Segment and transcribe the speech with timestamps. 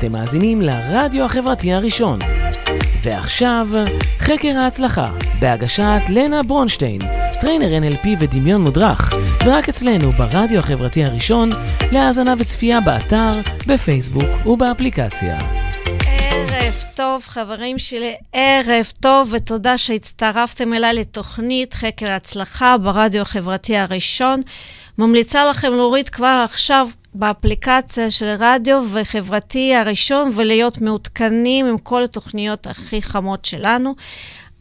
[0.00, 2.18] אתם מאזינים לרדיו החברתי הראשון.
[3.02, 3.68] ועכשיו,
[4.18, 5.06] חקר ההצלחה,
[5.40, 7.00] בהגשת לנה ברונשטיין,
[7.40, 11.50] trainer NLP ודמיון מודרך, ורק אצלנו ברדיו החברתי הראשון,
[11.92, 13.30] להאזנה וצפייה באתר,
[13.66, 15.38] בפייסבוק ובאפליקציה.
[16.06, 24.42] ערב טוב, חברים שלי, ערב טוב, ותודה שהצטרפתם אליי לתוכנית חקר ההצלחה ברדיו החברתי הראשון.
[24.98, 32.66] ממליצה לכם להוריד כבר עכשיו באפליקציה של רדיו וחברתי הראשון ולהיות מעודכנים עם כל התוכניות
[32.66, 33.94] הכי חמות שלנו.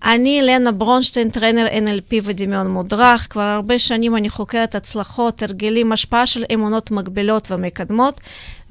[0.03, 3.27] אני לנה ברונשטיין, טרנר NLP ודמיון מודרך.
[3.29, 8.21] כבר הרבה שנים אני חוקרת הצלחות, הרגלים, השפעה של אמונות מגבילות ומקדמות,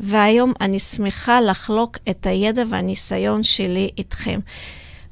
[0.00, 4.40] והיום אני שמחה לחלוק את הידע והניסיון שלי איתכם.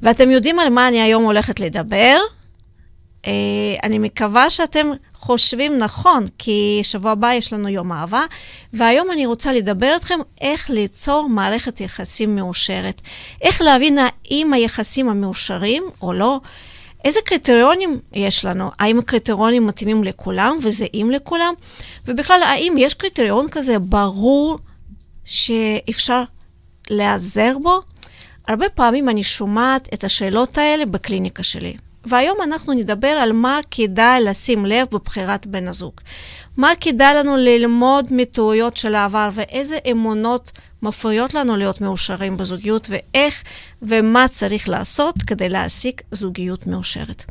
[0.03, 2.19] ואתם יודעים על מה אני היום הולכת לדבר?
[3.27, 3.29] Uh,
[3.83, 8.21] אני מקווה שאתם חושבים נכון, כי שבוע הבא יש לנו יום אהבה,
[8.73, 13.01] והיום אני רוצה לדבר איתכם איך ליצור מערכת יחסים מאושרת.
[13.43, 16.41] איך להבין האם היחסים המאושרים או לא.
[17.05, 18.71] איזה קריטריונים יש לנו?
[18.79, 21.55] האם הקריטריונים מתאימים לכולם וזהים לכולם?
[22.07, 24.59] ובכלל, האם יש קריטריון כזה ברור
[25.25, 26.23] שאפשר
[26.91, 27.81] להיעזר בו?
[28.49, 31.77] הרבה פעמים אני שומעת את השאלות האלה בקליניקה שלי.
[32.07, 35.93] והיום אנחנו נדבר על מה כדאי לשים לב בבחירת בן הזוג.
[36.57, 43.43] מה כדאי לנו ללמוד מטעויות של העבר ואיזה אמונות מפריעות לנו להיות מאושרים בזוגיות ואיך
[43.83, 47.25] ומה צריך לעשות כדי להשיג זוגיות מאושרת.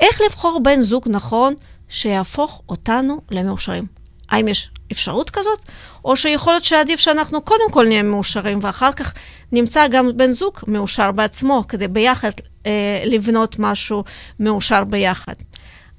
[0.00, 1.54] איך לבחור בן זוג נכון
[1.88, 3.84] שיהפוך אותנו למאושרים?
[4.30, 5.58] האם יש אפשרות כזאת?
[6.04, 9.14] או שיכול להיות שעדיף שאנחנו קודם כל נהיה מאושרים ואחר כך
[9.52, 12.30] נמצא גם בן זוג מאושר בעצמו כדי ביחד
[12.66, 14.04] אה, לבנות משהו
[14.40, 15.34] מאושר ביחד.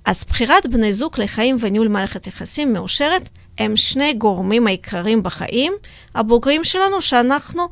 [0.05, 3.29] אז בחירת בני זוג לחיים וניהול מערכת יחסים מאושרת
[3.59, 5.73] הם שני גורמים העיקריים בחיים
[6.15, 7.67] הבוגרים שלנו, שאנחנו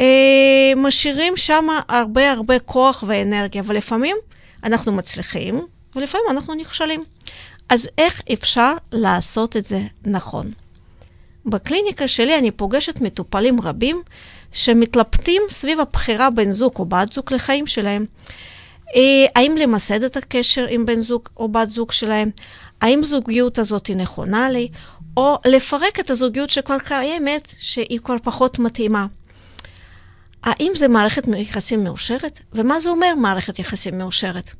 [0.00, 4.16] אה, משאירים שם הרבה הרבה כוח ואנרגיה, ולפעמים
[4.64, 5.60] אנחנו מצליחים,
[5.96, 7.04] ולפעמים אנחנו נכשלים.
[7.68, 10.52] אז איך אפשר לעשות את זה נכון?
[11.46, 14.02] בקליניקה שלי אני פוגשת מטופלים רבים
[14.52, 18.06] שמתלבטים סביב הבחירה בין זוג או בת זוג לחיים שלהם.
[18.96, 22.30] אה, האם למסד את הקשר עם בן זוג או בת זוג שלהם?
[22.80, 24.68] האם זוגיות הזאת היא נכונה לי?
[25.16, 29.06] או לפרק את הזוגיות שכבר קיימת, שהיא כבר פחות מתאימה.
[30.42, 32.40] האם זה מערכת יחסים מאושרת?
[32.52, 34.50] ומה זה אומר מערכת יחסים מאושרת?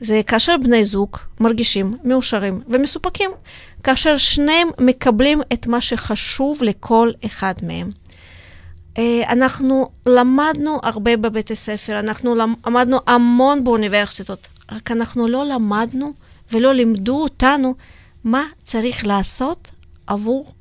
[0.00, 3.30] זה כאשר בני זוג מרגישים מאושרים ומסופקים,
[3.82, 7.90] כאשר שניהם מקבלים את מה שחשוב לכל אחד מהם.
[8.98, 16.12] אה, אנחנו למדנו הרבה בבית הספר, אנחנו למדנו המון באוניברסיטות, רק אנחנו לא למדנו
[16.52, 17.74] ולא לימדו אותנו
[18.24, 19.70] מה צריך לעשות
[20.06, 20.52] עבור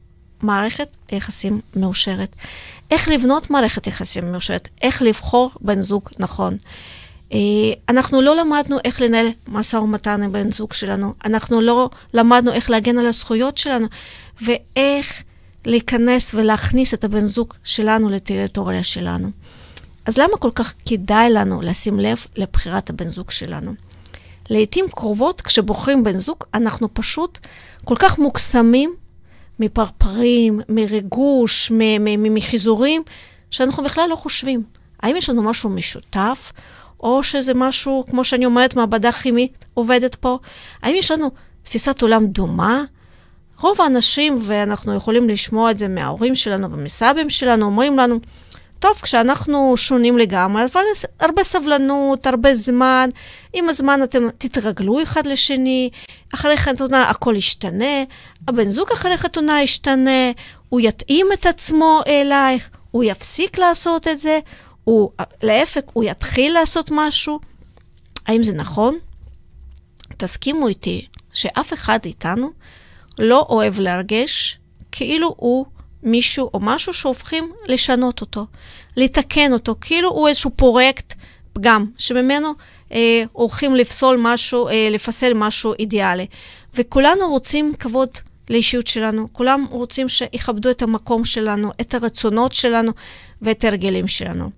[0.42, 2.36] מערכת יחסים מאושרת.
[2.92, 6.58] איך לבנות מערכת יחסים מאושרת, איך לבחור בן זוג נכון.
[7.34, 7.38] אה,
[7.90, 12.70] אנחנו לא למדנו איך לנהל משא ומתן עם בן זוג שלנו, אנחנו לא למדנו איך
[12.70, 13.88] להגן על הזכויות שלנו,
[14.42, 15.24] ואיך
[15.66, 19.32] להיכנס ולהכניס את הבן זוג שלנו לטריטוריה שלנו.
[20.06, 23.74] אז למה כל כך כדאי לנו לשים לב לבחירת הבן זוג שלנו?
[24.50, 27.40] לעתים קרובות, כשבוחרים בן זוג, אנחנו פשוט
[27.86, 28.96] כל כך מוקסמים
[29.60, 31.72] מפרפרים, מריגוש,
[32.18, 33.04] מחיזורים,
[33.52, 34.64] שאנחנו בכלל לא חושבים.
[35.02, 36.52] האם יש לנו משהו משותף,
[37.00, 40.38] או שזה משהו, כמו שאני אומרת, מעבדה כימית עובדת פה?
[40.84, 41.32] האם יש לנו
[41.64, 42.84] תפיסת עולם דומה?
[43.60, 48.20] רוב האנשים, ואנחנו יכולים לשמוע את זה מההורים שלנו ומסבים שלנו, אומרים לנו,
[48.80, 50.82] טוב, כשאנחנו שונים לגמרי, אבל
[51.20, 53.10] הרבה סבלנות, הרבה זמן.
[53.54, 55.90] עם הזמן אתם תתרגלו אחד לשני,
[56.34, 58.04] אחרי חתונה הכל ישתנה,
[58.48, 60.32] הבן זוג אחרי חתונה ישתנה,
[60.70, 64.40] הוא יתאים את עצמו אלייך, הוא יפסיק לעשות את זה,
[64.86, 65.12] הוא,
[65.44, 67.40] להפך, הוא יתחיל לעשות משהו.
[68.28, 68.98] האם זה נכון?
[70.18, 72.52] תסכימו איתי שאף אחד איתנו
[73.20, 74.60] לא אוהב להרגש
[74.92, 75.66] כאילו הוא
[76.04, 78.46] מישהו או משהו שהופכים לשנות אותו,
[78.98, 81.14] לתקן אותו, כאילו הוא איזשהו פרויקט
[81.54, 82.54] פגם, שממנו
[82.92, 86.28] אה, הולכים לפסול משהו, אה, לפסל משהו אידיאלי.
[86.76, 88.10] וכולנו רוצים כבוד
[88.50, 92.92] לאישיות שלנו, כולם רוצים שיכבדו את המקום שלנו, את הרצונות שלנו
[93.42, 94.50] ואת הרגלים שלנו.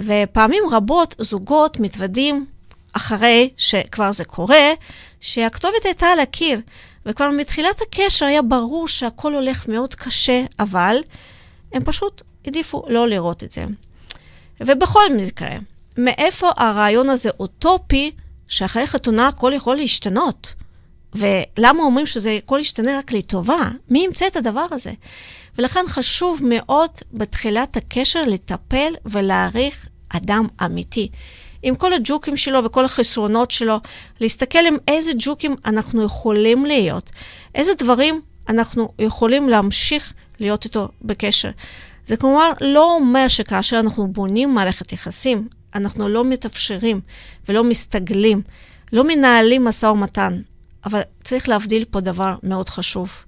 [0.00, 2.46] ופעמים רבות זוגות מתוודים
[2.92, 4.72] אחרי שכבר זה קורה,
[5.20, 6.60] שהכתובת הייתה על הקיר.
[7.06, 10.96] וכבר מתחילת הקשר היה ברור שהכל הולך מאוד קשה, אבל
[11.72, 13.64] הם פשוט העדיפו לא לראות את זה.
[14.60, 15.50] ובכל מקרה,
[15.98, 18.10] מאיפה הרעיון הזה אוטופי,
[18.48, 20.52] שאחרי חתונה הכל יכול להשתנות?
[21.16, 23.70] ולמה אומרים שזה הכל ישתנה רק לטובה?
[23.90, 24.92] מי ימצא את הדבר הזה?
[25.58, 31.08] ולכן חשוב מאוד בתחילת הקשר לטפל ולהעריך אדם אמיתי.
[31.62, 33.80] עם כל הג'וקים שלו וכל החסרונות שלו,
[34.20, 37.10] להסתכל עם איזה ג'וקים אנחנו יכולים להיות,
[37.54, 41.50] איזה דברים אנחנו יכולים להמשיך להיות איתו בקשר.
[42.06, 47.00] זה כלומר לא אומר שכאשר אנחנו בונים מערכת יחסים, אנחנו לא מתאפשרים
[47.48, 48.42] ולא מסתגלים,
[48.92, 50.40] לא מנהלים משא ומתן,
[50.86, 53.24] אבל צריך להבדיל פה דבר מאוד חשוב.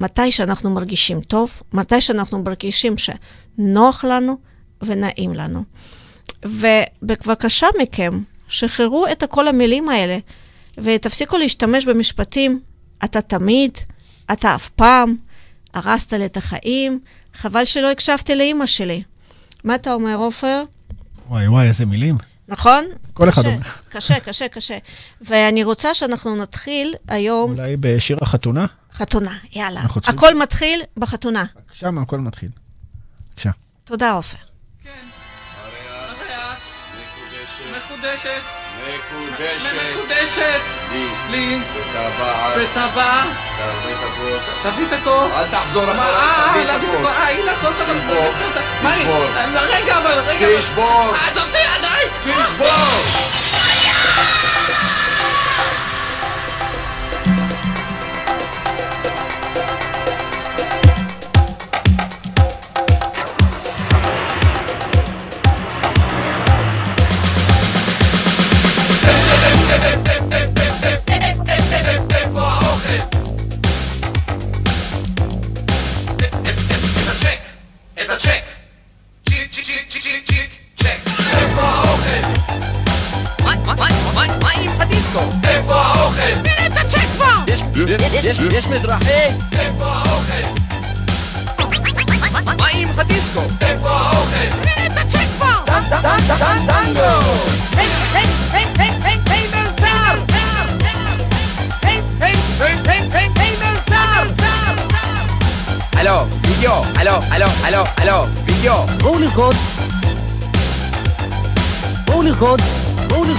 [0.00, 4.38] מתי שאנחנו מרגישים טוב, מתי שאנחנו מרגישים שנוח לנו
[4.82, 5.64] ונעים לנו.
[6.44, 10.18] ובבקשה מכם, שחררו את כל המילים האלה
[10.78, 12.60] ותפסיקו להשתמש במשפטים,
[13.04, 13.78] אתה תמיד,
[14.32, 15.16] אתה אף פעם,
[15.74, 17.00] הרסת לי את החיים,
[17.34, 19.02] חבל שלא הקשבתי לאימא שלי.
[19.64, 20.62] מה אתה אומר, עופר?
[21.28, 22.29] וואי וואי, איזה מילים.
[22.50, 22.84] נכון?
[23.14, 23.58] כל אחד אומר.
[23.88, 24.78] קשה, קשה, קשה.
[25.20, 28.66] ואני רוצה שאנחנו נתחיל היום אולי בשיר החתונה?
[28.92, 29.80] חתונה, יאללה.
[29.80, 31.44] אנחנו צריכים- הכל מתחיל בחתונה.
[31.72, 32.48] שם הכל מתחיל.
[33.30, 33.50] בבקשה.
[33.84, 34.36] תודה, עופר.
[34.84, 36.58] הריאת
[36.92, 38.59] מקודשת, מקודשת,
[39.94, 40.60] מקודשת,
[41.30, 41.58] לי,
[42.56, 43.26] וטבעת,
[43.58, 44.50] תביא את הכוס.
[44.62, 45.36] תביא את הכוס.
[45.36, 47.06] אל תחזור אה, תביא את להביא הכוס.
[47.06, 48.00] אה, הנה הכוס, אבל
[48.92, 49.24] תשבור.
[49.36, 50.46] אה, רגע, אבל, רגע.
[50.58, 52.08] תשבור, אה, עזוב הידיים.
[52.20, 52.66] תשבור!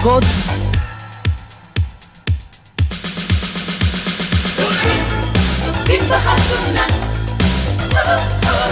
[0.03, 0.23] נרקוד.
[5.67, 6.85] רוקדים בחתונה,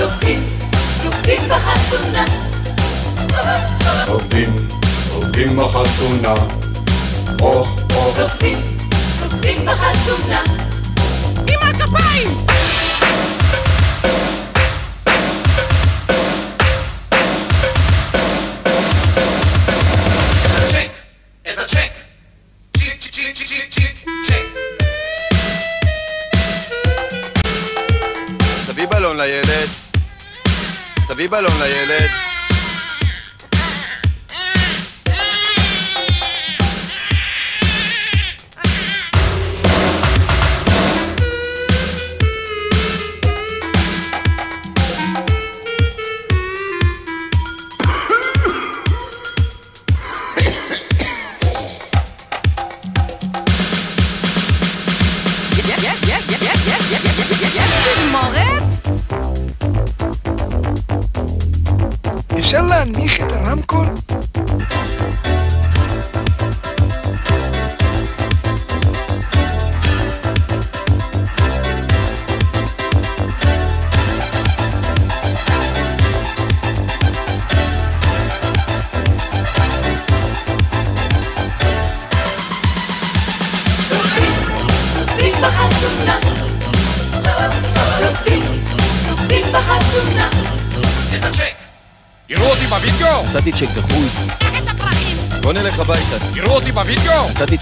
[0.02, 0.44] רוקדים,
[1.50, 2.26] בחתונה,
[4.08, 4.56] עובדים,
[5.14, 6.34] עובדים בחתונה.
[7.42, 8.20] אוח, אוח.
[8.20, 8.78] רוקדים,
[9.24, 10.42] רוקדים בחתונה,
[11.48, 12.59] עם הכפיים!
[31.30, 32.29] בלון לילד.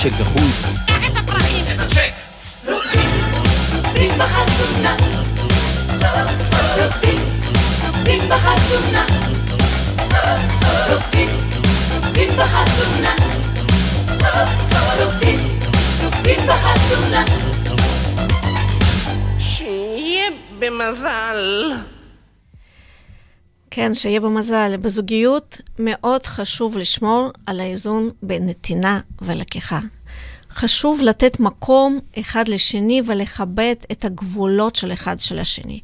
[0.08, 0.50] צ'ק דחוי.
[0.86, 1.66] את הפרחים!
[1.76, 2.14] את הצ'ק.
[2.66, 3.10] רוקדים,
[3.76, 4.96] רוקדים בחתונה,
[6.84, 7.20] רוקדים,
[7.88, 9.06] רוקדים בחתונה,
[10.90, 11.30] רוקדים,
[11.96, 13.14] רוקדים בחתונה,
[15.04, 15.40] רוקדים,
[16.04, 17.26] רוקדים בחתונה.
[19.40, 20.26] שיהיה
[20.60, 21.72] במזל.
[23.72, 24.78] כן, שיהיה במזל.
[24.78, 29.80] בזוגיות מאוד חשוב לשמור על האיזון בין נתינה ולקיחה.
[30.58, 35.80] חשוב לתת מקום אחד לשני ולכבד את הגבולות של אחד של השני.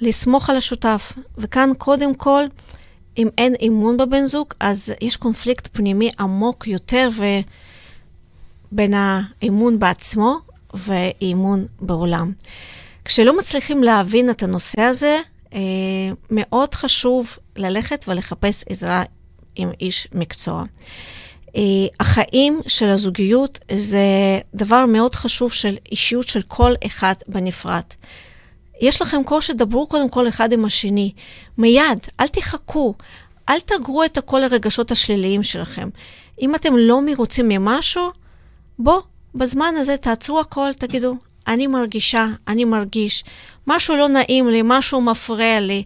[0.00, 1.12] לסמוך על השותף.
[1.38, 2.44] וכאן קודם כל,
[3.18, 7.24] אם אין אמון בבן זוג, אז יש קונפליקט פנימי עמוק יותר ו...
[8.72, 10.38] בין האמון בעצמו
[10.74, 12.32] ואמון בעולם.
[13.04, 15.18] כשלא מצליחים להבין את הנושא הזה,
[15.54, 15.60] אה,
[16.30, 19.02] מאוד חשוב ללכת ולחפש עזרה
[19.56, 20.64] עם איש מקצוע.
[21.56, 21.62] אה,
[22.00, 24.06] החיים של הזוגיות זה
[24.54, 27.82] דבר מאוד חשוב של אישיות של כל אחד בנפרד.
[28.80, 31.12] יש לכם קושי, דברו קודם כל אחד עם השני.
[31.58, 32.94] מיד, אל תחכו,
[33.48, 35.88] אל תגרו את כל הרגשות השליליים שלכם.
[36.40, 38.10] אם אתם לא מרוצים ממשהו,
[38.78, 39.00] בוא,
[39.34, 41.16] בזמן הזה תעצרו הכל, תגידו,
[41.46, 43.24] אני מרגישה, אני מרגיש,
[43.66, 45.84] משהו לא נעים לי, משהו מפריע לי.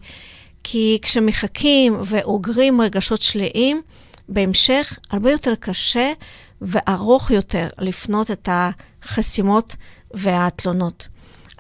[0.68, 3.80] כי כשמחכים ואוגרים רגשות שליליים,
[4.28, 6.12] בהמשך הרבה יותר קשה
[6.61, 9.76] וארוך יותר לפנות את החסימות
[10.14, 11.09] והתלונות.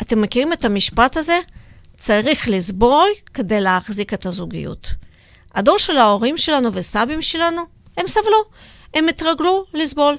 [0.02, 1.38] אתם מכירים את המשפט הזה?
[1.96, 4.88] צריך לסבול כדי להחזיק את הזוגיות.
[5.54, 7.62] הדור של ההורים שלנו וסבים שלנו,
[7.96, 8.44] הם סבלו,
[8.94, 10.16] הם התרגלו לסבול.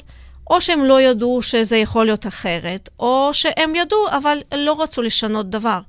[0.49, 5.49] או שהם לא ידעו שזה יכול להיות אחרת, או שהם ידעו, אבל לא רצו לשנות
[5.49, 5.79] דבר.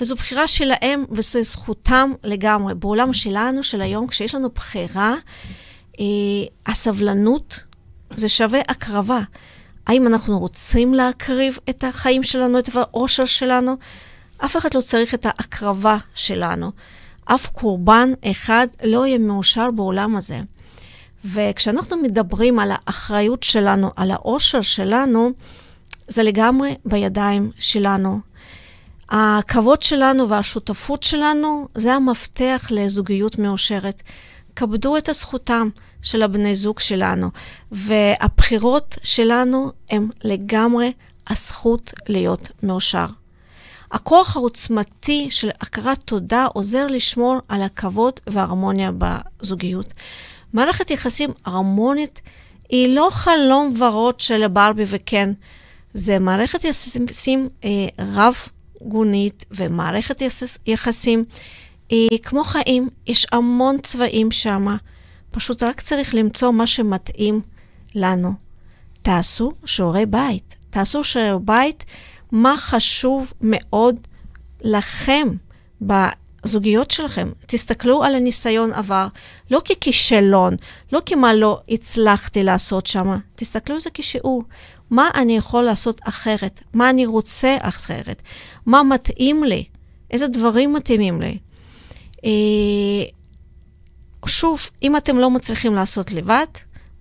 [0.00, 2.74] וזו בחירה שלהם וזו זכותם לגמרי.
[2.74, 5.14] בעולם שלנו, של היום, כשיש לנו בחירה,
[6.00, 6.04] אה,
[6.66, 7.64] הסבלנות
[8.16, 9.20] זה שווה הקרבה.
[9.86, 13.76] האם אנחנו רוצים להקריב את החיים שלנו, את האושר שלנו?
[14.44, 16.72] אף אחד לא צריך את ההקרבה שלנו.
[17.24, 20.40] אף קורבן אחד לא יהיה מאושר בעולם הזה.
[21.24, 25.32] וכשאנחנו מדברים על האחריות שלנו, על האושר שלנו,
[26.08, 28.20] זה לגמרי בידיים שלנו.
[29.10, 34.02] הכבוד שלנו והשותפות שלנו זה המפתח לזוגיות מאושרת.
[34.58, 35.68] כבדו את הזכותם
[36.02, 37.30] של הבני זוג שלנו,
[37.72, 40.92] והבחירות שלנו הם לגמרי
[41.28, 43.06] הזכות להיות מאושר.
[43.92, 49.94] הכוח העוצמתי של הכרת תודה עוזר לשמור על הכבוד וההרמוניה בזוגיות.
[50.52, 52.20] מערכת יחסים הרמונית
[52.68, 55.32] היא לא חלום ורוד של ברבי וקן,
[55.94, 60.22] זה מערכת יחסים אה, רב-גונית ומערכת
[60.66, 61.24] יחסים
[62.22, 64.76] כמו חיים, יש המון צבעים שם,
[65.30, 67.40] פשוט רק צריך למצוא מה שמתאים
[67.94, 68.32] לנו.
[69.02, 71.84] תעשו שיעורי בית, תעשו שיעורי בית,
[72.32, 74.00] מה חשוב מאוד
[74.60, 75.28] לכם
[76.44, 77.28] הזוגיות שלכם.
[77.46, 79.06] תסתכלו על הניסיון עבר,
[79.50, 80.56] לא ככישלון,
[80.92, 84.42] לא כמה לא הצלחתי לעשות שם, תסתכלו על זה כשיעור.
[84.90, 86.60] מה אני יכול לעשות אחרת?
[86.74, 88.22] מה אני רוצה אחרת?
[88.66, 89.64] מה מתאים לי?
[90.10, 91.38] איזה דברים מתאימים לי?
[92.24, 92.30] אה,
[94.26, 96.46] שוב, אם אתם לא מצליחים לעשות לבד,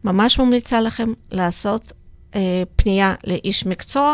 [0.04, 1.92] ממש ממליצה לכם לעשות
[2.36, 4.14] אה, פנייה לאיש מקצוע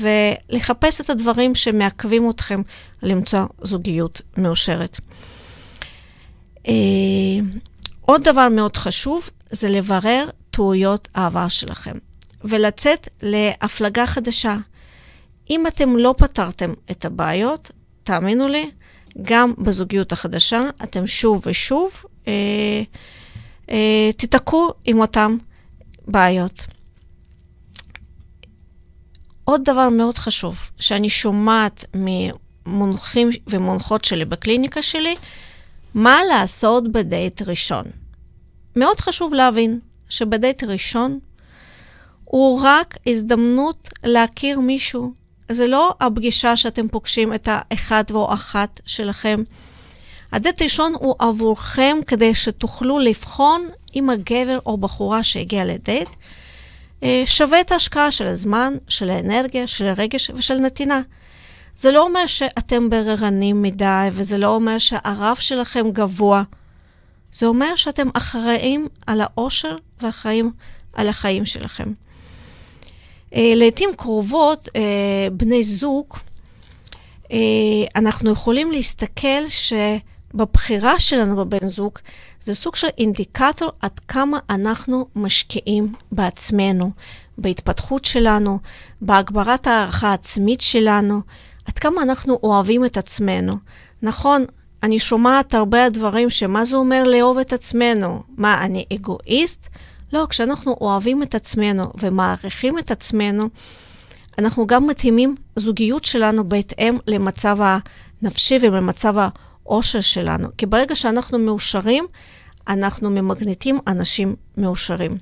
[0.00, 2.62] ולחפש את הדברים שמעכבים אתכם
[3.02, 5.00] למצוא זוגיות מאושרת.
[6.68, 6.72] אה,
[8.00, 11.92] עוד דבר מאוד חשוב זה לברר טעויות העבר שלכם
[12.44, 14.56] ולצאת להפלגה חדשה.
[15.50, 17.70] אם אתם לא פתרתם את הבעיות,
[18.02, 18.70] תאמינו לי,
[19.22, 22.82] גם בזוגיות החדשה אתם שוב ושוב אה,
[23.70, 25.36] אה, תיתקעו עם אותן
[26.06, 26.66] בעיות.
[29.44, 35.16] עוד דבר מאוד חשוב, שאני שומעת ממונחים ומונחות שלי בקליניקה שלי,
[35.94, 37.84] מה לעשות בדייט ראשון.
[38.76, 41.18] מאוד חשוב להבין שבדייט ראשון
[42.24, 45.12] הוא רק הזדמנות להכיר מישהו.
[45.52, 49.42] זה לא הפגישה שאתם פוגשים את האחד או אחת שלכם.
[50.32, 56.08] הדייט ראשון הוא עבורכם כדי שתוכלו לבחון אם הגבר או בחורה שהגיע לדייט
[57.02, 61.00] אה, שווה את ההשקעה של הזמן, של האנרגיה, של הרגש ושל נתינה.
[61.76, 66.42] זה לא אומר שאתם בררנים מדי, וזה לא אומר שהרף שלכם גבוה.
[67.32, 70.52] זה אומר שאתם אחראים על האושר ואחראים
[70.92, 71.92] על החיים שלכם.
[73.34, 76.06] אה, לעתים קרובות, אה, בני זוג,
[77.96, 79.72] אנחנו יכולים להסתכל ש...
[80.34, 81.98] בבחירה שלנו בבן זוג,
[82.40, 86.90] זה סוג של אינדיקטור עד כמה אנחנו משקיעים בעצמנו,
[87.38, 88.58] בהתפתחות שלנו,
[89.00, 91.20] בהגברת הערכה העצמית שלנו,
[91.64, 93.56] עד כמה אנחנו אוהבים את עצמנו.
[94.02, 94.44] נכון,
[94.82, 98.22] אני שומעת הרבה דברים שמה זה אומר לאהוב את עצמנו?
[98.36, 99.68] מה, אני אגואיסט?
[100.12, 103.48] לא, כשאנחנו אוהבים את עצמנו ומעריכים את עצמנו,
[104.38, 107.58] אנחנו גם מתאימים זוגיות שלנו בהתאם למצב
[108.22, 109.14] הנפשי ולמצב.
[109.66, 110.48] האושר שלנו.
[110.58, 112.04] כי ברגע שאנחנו מאושרים,
[112.68, 115.16] אנחנו ממגנטים אנשים מאושרים.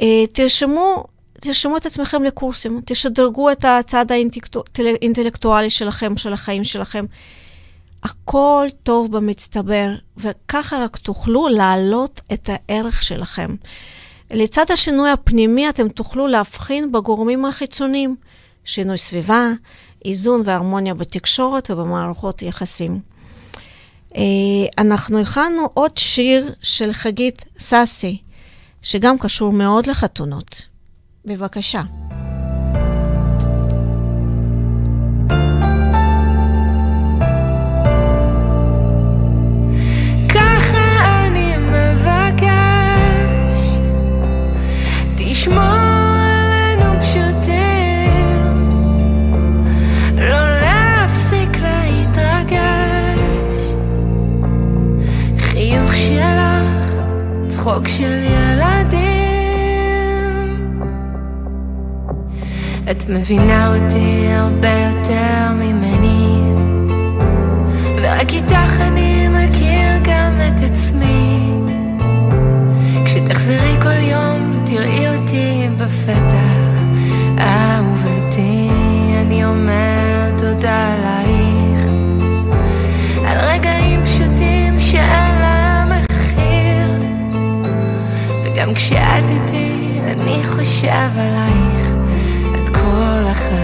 [0.00, 1.04] אה, תרשמו,
[1.40, 7.04] תרשמו את עצמכם לקורסים, תשדרגו את הצד האינטלקטואלי שלכם, של החיים שלכם.
[8.04, 13.54] הכל טוב במצטבר, וככה רק תוכלו להעלות את הערך שלכם.
[14.30, 18.16] לצד השינוי הפנימי, אתם תוכלו להבחין בגורמים החיצוניים.
[18.64, 19.48] שינוי סביבה,
[20.04, 23.00] איזון והרמוניה בתקשורת ובמערכות יחסים.
[24.16, 24.22] אה,
[24.78, 28.22] אנחנו הכנו עוד שיר של חגית סאסי,
[28.82, 30.66] שגם קשור מאוד לחתונות.
[31.24, 31.82] בבקשה.
[57.74, 59.00] צחוק של ילדים.
[62.90, 66.40] את מבינה אותי הרבה יותר ממני.
[68.02, 71.50] ורק איתך אני מכיר גם את עצמי.
[73.04, 76.43] כשתחזרי כל יום, תראי אותי בפתח.
[88.74, 91.90] כשאת איתי, אני חושב עלייך
[92.54, 93.63] את כל החיים.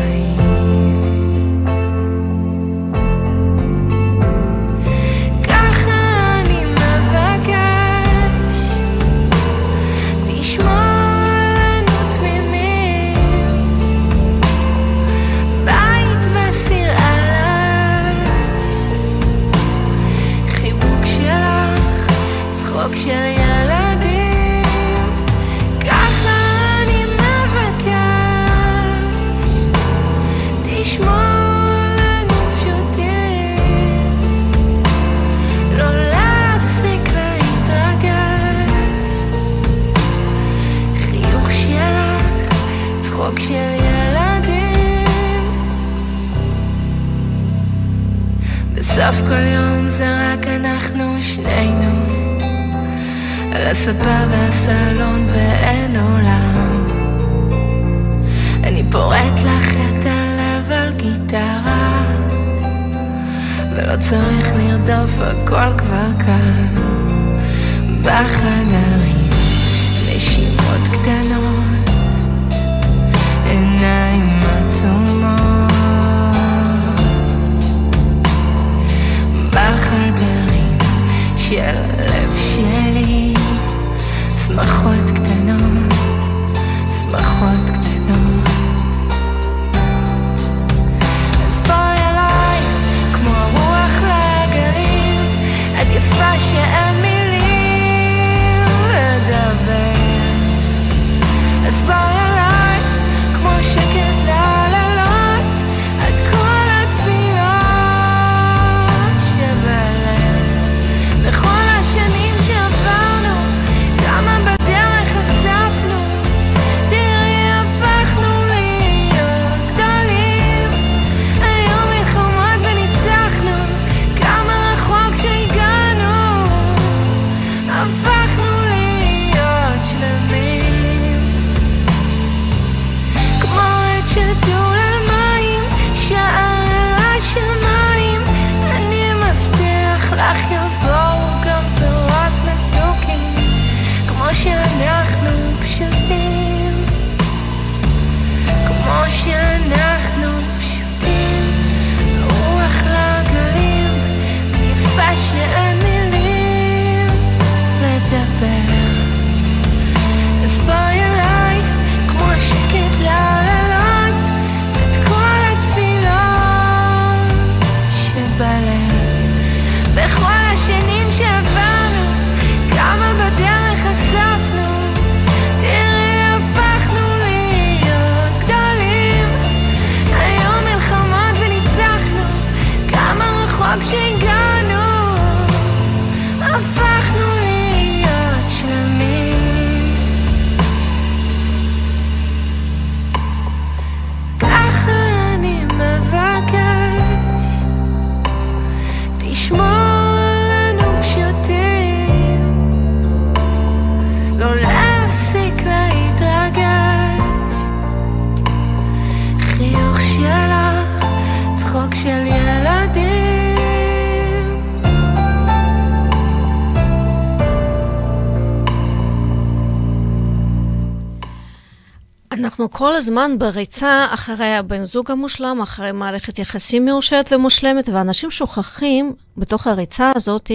[222.61, 229.15] אנחנו כל הזמן בריצה אחרי הבן זוג המושלם, אחרי מערכת יחסים מאושרת ומושלמת, ואנשים שוכחים
[229.37, 230.51] בתוך הריצה הזאת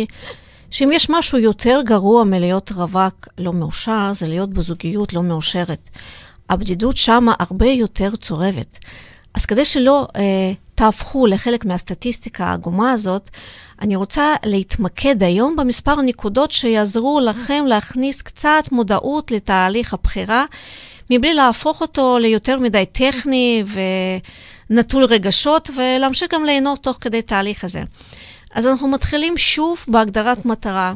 [0.72, 5.89] שאם יש משהו יותר גרוע מלהיות רווק לא מאושר, זה להיות בזוגיות לא מאושרת.
[6.50, 8.80] הבדידות שמה הרבה יותר צורבת.
[9.34, 13.30] אז כדי שלא אה, תהפכו לחלק מהסטטיסטיקה העגומה הזאת,
[13.82, 20.46] אני רוצה להתמקד היום במספר נקודות שיעזרו לכם להכניס קצת מודעות לתהליך הבחירה,
[21.10, 23.63] מבלי להפוך אותו ליותר מדי טכני
[24.70, 27.84] ונטול רגשות, ולהמשיך גם ליהנות תוך כדי תהליך הזה.
[28.54, 30.94] אז אנחנו מתחילים שוב בהגדרת מטרה.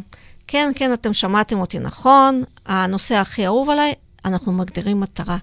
[0.47, 3.93] כן, כן, אתם שמעתם אותי נכון, הנושא הכי אהוב עליי,
[4.25, 5.37] אנחנו מגדירים מטרה.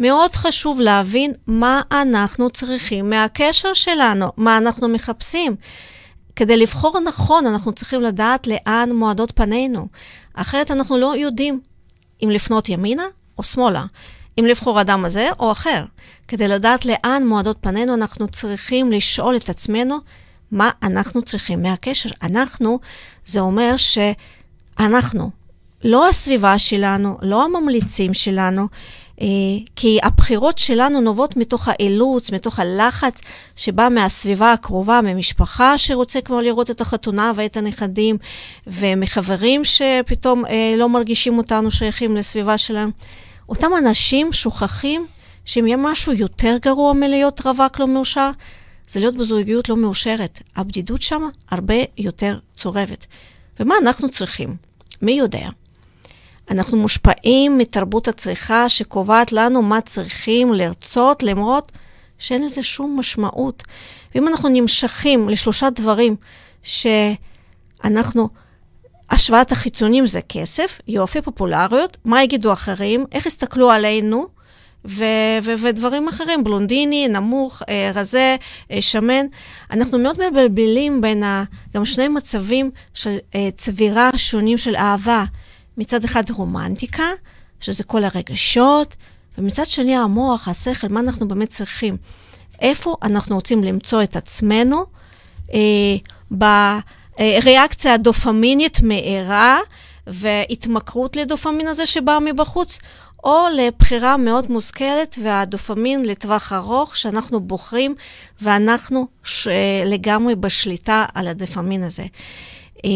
[0.00, 5.56] מאוד חשוב להבין מה אנחנו צריכים מהקשר שלנו, מה אנחנו מחפשים.
[6.36, 9.86] כדי לבחור נכון, אנחנו צריכים לדעת לאן מועדות פנינו.
[10.34, 11.60] אחרת אנחנו לא יודעים
[12.24, 13.04] אם לפנות ימינה
[13.38, 13.84] או שמאלה,
[14.40, 15.84] אם לבחור אדם הזה או אחר.
[16.28, 19.98] כדי לדעת לאן מועדות פנינו, אנחנו צריכים לשאול את עצמנו
[20.52, 22.10] מה אנחנו צריכים מהקשר.
[22.22, 22.78] אנחנו,
[23.24, 25.30] זה אומר שאנחנו,
[25.84, 28.68] לא הסביבה שלנו, לא הממליצים שלנו,
[29.76, 33.20] כי הבחירות שלנו נובעות מתוך האילוץ, מתוך הלחץ
[33.56, 38.16] שבא מהסביבה הקרובה, ממשפחה שרוצה כבר לראות את החתונה ואת הנכדים,
[38.66, 42.90] ומחברים שפתאום אה, לא מרגישים אותנו שייכים לסביבה שלהם.
[43.48, 45.06] אותם אנשים שוכחים
[45.44, 48.30] שאם יהיה משהו יותר גרוע מלהיות רווק לא מאושר,
[48.88, 50.38] זה להיות בזוגיות לא מאושרת.
[50.56, 53.06] הבדידות שם הרבה יותר צורבת.
[53.60, 54.56] ומה אנחנו צריכים?
[55.02, 55.48] מי יודע?
[56.50, 61.72] אנחנו מושפעים מתרבות הצריכה שקובעת לנו מה צריכים לרצות, למרות
[62.18, 63.62] שאין לזה שום משמעות.
[64.14, 66.16] ואם אנחנו נמשכים לשלושה דברים
[66.62, 68.28] שאנחנו,
[69.10, 74.26] השוואת החיצונים זה כסף, יופי, פופולריות, מה יגידו אחרים, איך יסתכלו עלינו,
[74.84, 75.04] ו-
[75.42, 78.36] ו- ודברים אחרים, בלונדיני, נמוך, אה, רזה,
[78.70, 79.26] אה, שמן.
[79.70, 85.24] אנחנו מאוד מבלבלים בין ה- גם שני מצבים של אה, צבירה שונים של אהבה.
[85.76, 87.06] מצד אחד רומנטיקה,
[87.60, 88.96] שזה כל הרגשות,
[89.38, 91.96] ומצד שני המוח, השכל, מה אנחנו באמת צריכים.
[92.60, 94.84] איפה אנחנו רוצים למצוא את עצמנו
[95.54, 95.96] אה,
[96.30, 99.58] בריאקציה הדופמינית מהירה
[100.06, 102.78] והתמכרות לדופמין הזה שבא מבחוץ,
[103.24, 107.94] או לבחירה מאוד מושכלת והדופמין לטווח ארוך שאנחנו בוחרים
[108.40, 109.48] ואנחנו ש...
[109.84, 112.04] לגמרי בשליטה על הדופמין הזה.
[112.84, 112.90] אה,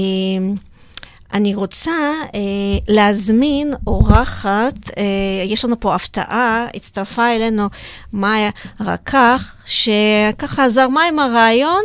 [1.32, 2.40] אני רוצה אה,
[2.88, 5.02] להזמין אורחת, אה,
[5.44, 7.68] יש לנו פה הפתעה, הצטרפה אלינו
[8.12, 11.82] מאיה רקח, שככה זרמה עם הרעיון.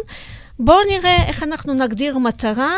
[0.60, 2.76] בואו נראה איך אנחנו נגדיר מטרה,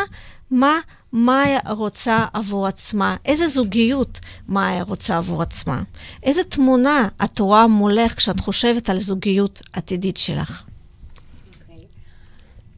[0.50, 0.78] מה
[1.12, 5.82] מאיה רוצה עבור עצמה, איזה זוגיות מאיה רוצה עבור עצמה,
[6.22, 10.62] איזה תמונה את רואה מולך כשאת חושבת על זוגיות עתידית שלך.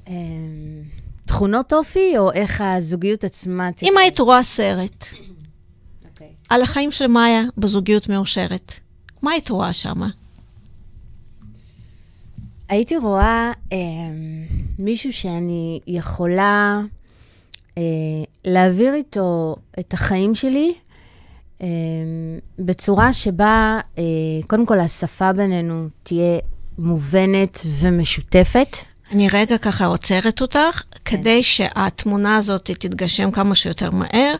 [0.08, 0.82] אמ,
[1.26, 3.70] תכונות אופי, או איך הזוגיות עצמה...
[3.82, 5.04] אם היית רואה סרט
[6.48, 8.72] על החיים של מאיה בזוגיות מאושרת,
[9.22, 10.00] מה היית רואה שם?
[12.68, 13.78] הייתי רואה אה,
[14.78, 16.80] מישהו שאני יכולה
[17.78, 17.82] אה,
[18.44, 20.74] להעביר איתו את החיים שלי
[21.62, 21.66] אה,
[22.58, 24.02] בצורה שבה, אה,
[24.46, 26.38] קודם כל, השפה בינינו תהיה
[26.78, 28.76] מובנת ומשותפת.
[29.12, 31.16] אני רגע ככה עוצרת אותך, כן.
[31.16, 34.34] כדי שהתמונה הזאת תתגשם כמה שיותר מהר.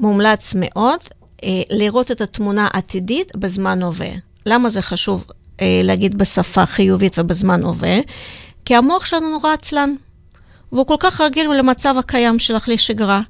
[0.00, 1.00] מומלץ מאוד
[1.44, 4.10] אה, לראות את התמונה העתידית בזמן הווה.
[4.46, 5.24] למה זה חשוב
[5.60, 7.98] אה, להגיד בשפה חיובית ובזמן הווה?
[8.64, 9.94] כי המוח שלנו נורא עצלן,
[10.72, 13.20] והוא כל כך רגיל למצב הקיים שלך לשגרה.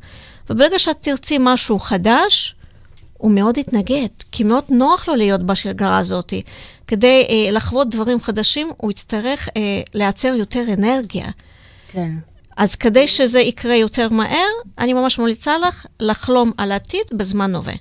[0.50, 2.54] וברגע שאת תרצי משהו חדש,
[3.18, 6.32] הוא מאוד יתנגד, כי מאוד נוח לו להיות בשגרה הזאת.
[6.86, 9.62] כדי אה, לחוות דברים חדשים, הוא יצטרך אה,
[9.94, 11.26] לייצר יותר אנרגיה.
[11.88, 12.12] כן.
[12.56, 17.74] אז כדי שזה יקרה יותר מהר, אני ממש ממליצה לך לחלום על עתיד בזמן הווה.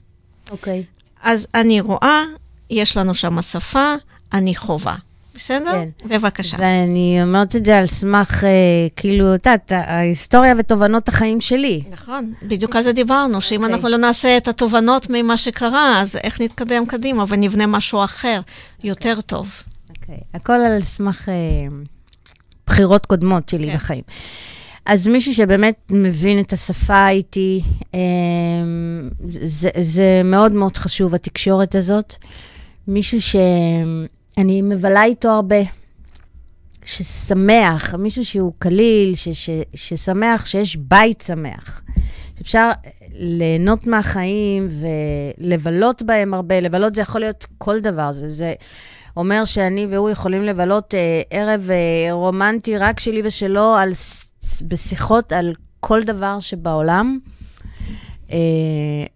[0.49, 0.83] אוקיי.
[1.23, 2.23] אז אני רואה,
[2.69, 3.95] יש לנו שם שפה,
[4.33, 4.95] אני חובה.
[5.37, 5.71] בסדר?
[5.71, 6.07] כן.
[6.09, 6.57] בבקשה.
[6.59, 8.49] ואני אומרת את זה על סמך, אה,
[8.95, 11.81] כאילו, את יודעת, ההיסטוריה ותובנות החיים שלי.
[11.91, 13.73] נכון, בדיוק על זה דיברנו, שאם אוקיי.
[13.75, 18.41] אנחנו לא נעשה את התובנות ממה שקרה, אז איך נתקדם קדימה ונבנה משהו אחר,
[18.83, 19.49] יותר טוב.
[19.89, 20.17] אוקיי.
[20.33, 21.33] הכל על סמך אה,
[22.67, 23.75] בחירות קודמות שלי כן.
[23.75, 24.03] בחיים.
[24.85, 27.61] אז מישהו שבאמת מבין את השפה איתי,
[27.95, 27.99] אה,
[29.27, 32.15] זה, זה מאוד מאוד חשוב, התקשורת הזאת.
[32.87, 33.21] מישהו
[34.37, 35.55] שאני מבלה איתו הרבה,
[36.85, 41.81] ששמח, מישהו שהוא קליל, ש, ש, ששמח, שיש בית שמח,
[42.37, 42.71] שאפשר
[43.13, 44.67] ליהנות מהחיים
[45.39, 46.59] ולבלות בהם הרבה.
[46.59, 48.11] לבלות זה יכול להיות כל דבר.
[48.11, 48.53] זה, זה
[49.17, 53.91] אומר שאני והוא יכולים לבלות אה, ערב אה, רומנטי רק שלי ושלו על,
[54.61, 57.19] בשיחות על כל דבר שבעולם.
[58.31, 58.37] אה,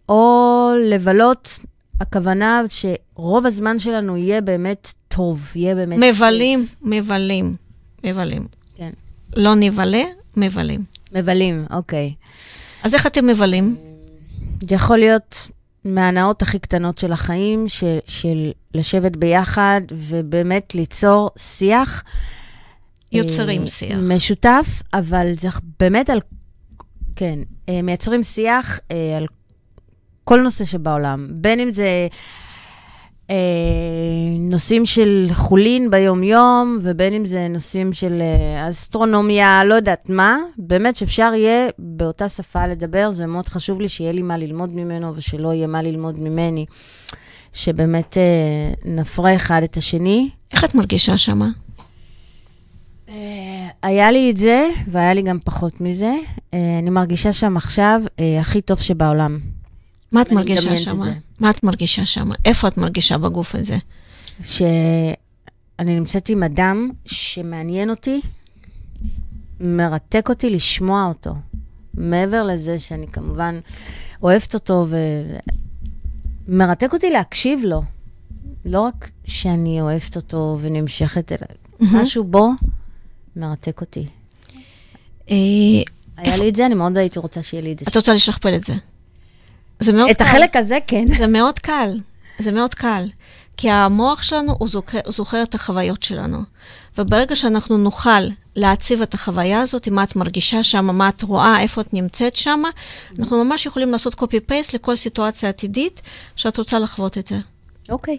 [0.09, 1.59] או לבלות,
[2.01, 5.99] הכוונה שרוב הזמן שלנו יהיה באמת טוב, יהיה באמת...
[5.99, 7.55] מבלים, מבלים,
[8.03, 8.47] מבלים.
[8.75, 8.89] כן.
[9.35, 10.03] לא נבלה,
[10.37, 10.83] מבלים.
[11.11, 12.13] מבלים, אוקיי.
[12.83, 13.75] אז איך אתם מבלים?
[14.69, 15.49] זה יכול להיות
[15.85, 22.03] מההנאות הכי קטנות של החיים, של, של לשבת ביחד ובאמת ליצור שיח.
[23.11, 23.99] יוצרים אה, שיח.
[24.01, 26.19] משותף, אבל זה באמת על...
[27.15, 29.27] כן, אה, מייצרים שיח אה, על
[30.23, 31.27] כל נושא שבעולם.
[31.31, 32.07] בין אם זה
[33.29, 33.35] אה,
[34.39, 40.95] נושאים של חולין ביום-יום, ובין אם זה נושאים של אה, אסטרונומיה, לא יודעת מה, באמת
[40.95, 45.53] שאפשר יהיה באותה שפה לדבר, זה מאוד חשוב לי שיהיה לי מה ללמוד ממנו ושלא
[45.53, 46.65] יהיה מה ללמוד ממני,
[47.53, 50.29] שבאמת אה, נפרה אחד את השני.
[50.53, 51.47] איך את מרגישה שמה?
[53.83, 56.13] היה לי את זה, והיה לי גם פחות מזה.
[56.53, 59.60] אה, אני מרגישה שם עכשיו אה, הכי טוב שבעולם.
[60.11, 60.95] מה את מרגישה?
[60.95, 61.13] זה.
[61.39, 62.35] מה את מרגישה שמה?
[62.45, 63.77] איפה את מרגישה בגוף הזה?
[64.43, 65.15] שאני
[65.79, 68.21] נמצאת עם אדם שמעניין אותי,
[69.59, 71.35] מרתק אותי לשמוע אותו.
[71.93, 73.59] מעבר לזה שאני כמובן
[74.23, 74.87] אוהבת אותו
[76.47, 77.83] ומרתק אותי להקשיב לו.
[78.65, 81.55] לא רק שאני אוהבת אותו ונמשכת אליו,
[82.01, 82.49] משהו בו
[83.35, 84.05] מרתק אותי.
[85.29, 85.35] אה,
[86.17, 87.85] היה לי את זה, אני מאוד הייתי רוצה שיהיה לי את זה.
[87.89, 88.73] את רוצה לשכפל את זה.
[89.81, 90.23] זה מאוד את קל.
[90.23, 91.05] החלק הזה, כן.
[91.13, 91.99] זה מאוד קל,
[92.39, 93.07] זה מאוד קל.
[93.57, 96.37] כי המוח שלנו, הוא זוכר, זוכר את החוויות שלנו.
[96.97, 98.21] וברגע שאנחנו נוכל
[98.55, 102.63] להציב את החוויה הזאת, מה את מרגישה שם, מה את רואה, איפה את נמצאת שם,
[103.19, 106.01] אנחנו ממש יכולים לעשות copy-paste לכל סיטואציה עתידית
[106.35, 107.39] שאת רוצה לחוות את זה.
[107.89, 108.17] אוקיי.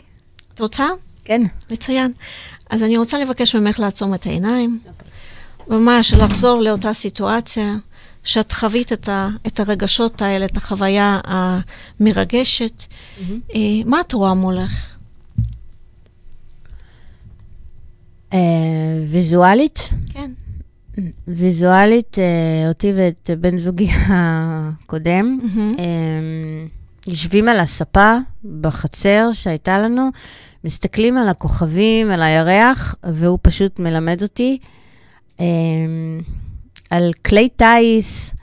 [0.54, 0.86] את רוצה?
[1.24, 1.42] כן.
[1.70, 2.12] מצוין.
[2.70, 4.80] אז אני רוצה לבקש ממך לעצום את העיניים,
[5.68, 7.74] ממש לחזור לאותה סיטואציה,
[8.24, 12.84] שאת חווית את, ה, את הרגשות האלה, את החוויה המרגשת.
[13.54, 14.96] אה, מה את רואה מולך?
[18.32, 18.38] אה,
[19.10, 19.90] ויזואלית?
[20.08, 20.30] כן.
[21.28, 25.38] ויזואלית, אה, אותי ואת בן זוגי הקודם.
[25.78, 25.84] אה,
[27.06, 28.16] יושבים על הספה
[28.60, 30.08] בחצר שהייתה לנו,
[30.64, 34.58] מסתכלים על הכוכבים, על הירח, והוא פשוט מלמד אותי
[35.40, 35.44] אה,
[36.92, 38.34] על כלי טיס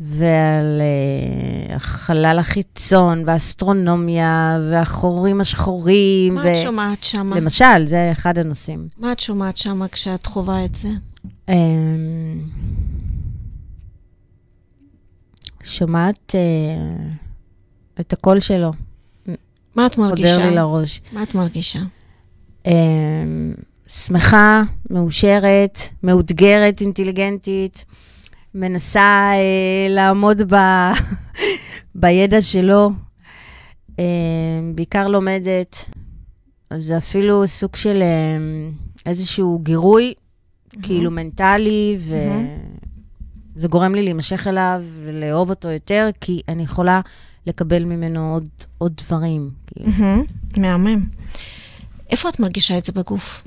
[0.00, 6.34] ועל אה, החלל החיצון, והאסטרונומיה, והחורים השחורים.
[6.34, 7.32] מה את שומעת שם?
[7.36, 8.88] למשל, זה אחד הנושאים.
[8.98, 10.88] מה את שומעת שם כשאת חווה את זה?
[11.48, 11.54] אמ,
[15.62, 16.40] שומעת אה,
[18.00, 18.72] את הקול שלו.
[19.74, 20.34] מה את מרגישה?
[20.34, 21.00] חודר לי לראש.
[21.12, 21.78] מה את מרגישה?
[22.66, 23.54] אמ,
[23.90, 27.84] שמחה, מאושרת, מאותגרת, אינטליגנטית,
[28.54, 30.56] מנסה אה, לעמוד ב...
[31.94, 32.90] בידע שלו,
[33.98, 34.04] אה,
[34.74, 35.90] בעיקר לומדת.
[36.70, 38.38] אז זה אפילו סוג של אה,
[39.06, 40.14] איזשהו גירוי,
[40.82, 41.98] כאילו מנטלי,
[43.56, 47.00] וזה גורם לי להימשך אליו ולאהוב אותו יותר, כי אני יכולה
[47.46, 48.48] לקבל ממנו עוד,
[48.78, 49.50] עוד דברים.
[49.66, 49.90] כאילו.
[49.90, 50.24] מהמם,
[50.56, 51.06] מהמם.
[52.10, 53.42] איפה את מרגישה את זה בגוף?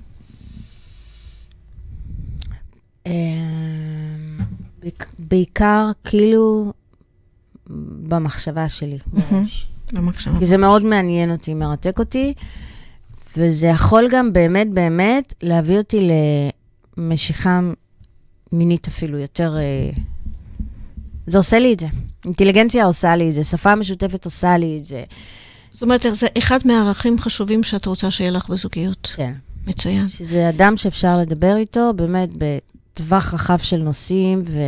[5.20, 6.74] בעיקר כאילו
[8.08, 8.98] במחשבה שלי.
[9.94, 10.40] במחשבה.
[10.40, 12.34] כי זה מאוד מעניין אותי, מרתק אותי,
[13.38, 16.10] וזה יכול גם באמת באמת להביא אותי
[16.98, 17.60] למשיכה
[18.52, 19.58] מינית אפילו יותר...
[19.58, 19.90] אה,
[21.28, 21.88] זה עושה לי את זה.
[22.26, 25.04] אינטליגנציה עושה לי את זה, שפה משותפת עושה לי את זה.
[25.72, 29.12] זאת אומרת, זה אחד מהערכים חשובים שאת רוצה שיהיה לך בזוגיות.
[29.16, 29.34] כן.
[29.68, 30.08] מצוין.
[30.08, 32.30] שזה אדם שאפשר לדבר איתו באמת
[32.94, 34.60] בטווח רחב של נושאים, ו...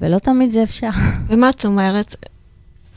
[0.00, 0.90] ולא תמיד זה אפשר.
[1.28, 2.14] ומה את אומרת?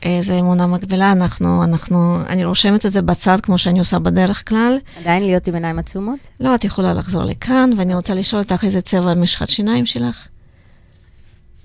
[0.02, 4.78] איזה אמונה מקבילה, אנחנו, אנחנו, אני רושמת את זה בצד כמו שאני עושה בדרך כלל.
[4.96, 6.18] עדיין להיות עם עיניים עצומות?
[6.40, 10.28] לא, את יכולה לחזור לכאן, ואני רוצה לשאול אותך איזה צבע משחת שיניים שלך.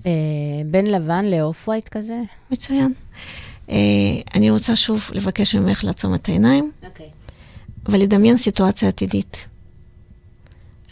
[0.06, 0.10] אה,
[0.66, 2.20] בין לבן לאוף ווייט כזה?
[2.50, 2.92] מצוין.
[3.70, 3.76] אה,
[4.34, 7.08] אני רוצה שוב לבקש ממך לעצום את העיניים, אוקיי.
[7.88, 9.46] ולדמיין סיטואציה עתידית,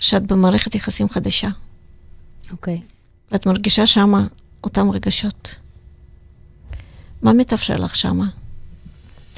[0.00, 1.48] שאת במערכת יחסים חדשה,
[2.50, 2.80] אוקיי.
[3.32, 4.26] ואת מרגישה שמה
[4.64, 5.54] אותם רגשות.
[7.22, 8.26] מה מתאפשר לך שמה?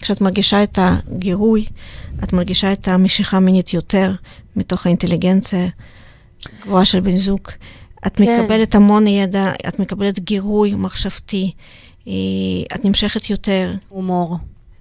[0.00, 1.66] כשאת מרגישה את הגירוי,
[2.24, 4.14] את מרגישה את המשיכה המינית יותר
[4.56, 5.68] מתוך האינטליגנציה
[6.62, 7.40] גבוהה של בן זוג,
[8.06, 8.40] את כן.
[8.42, 11.52] מקבלת המון ידע, את מקבלת גירוי מחשבתי,
[12.06, 12.12] אה,
[12.74, 13.74] את נמשכת יותר.
[13.88, 14.38] הומור.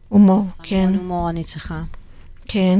[0.10, 1.84] הומור, כן, המון הומור אני צריכה.
[2.48, 2.80] כן.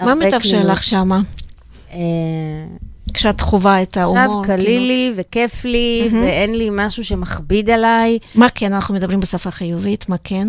[0.00, 0.72] מה מתאפשר.
[0.72, 1.20] לך שמה,
[1.92, 1.98] אה,
[3.14, 4.40] כשאת חווה את ההומור?
[4.40, 4.86] עכשיו כאילו?
[4.86, 6.08] לי וכיף לי.
[6.12, 8.18] ואין לי משהו שמכביד עליי.
[8.34, 8.72] מה כן?
[8.72, 10.48] אנחנו מדברים בשפה חיובית, מה כן?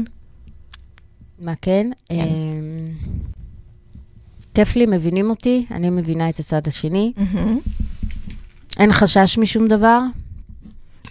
[1.40, 1.90] מה כן?
[2.12, 2.18] אה,
[4.54, 7.14] כיף לי, מבינים אותי, אני מבינה את הצד השני.
[8.80, 10.00] אין חשש משום דבר.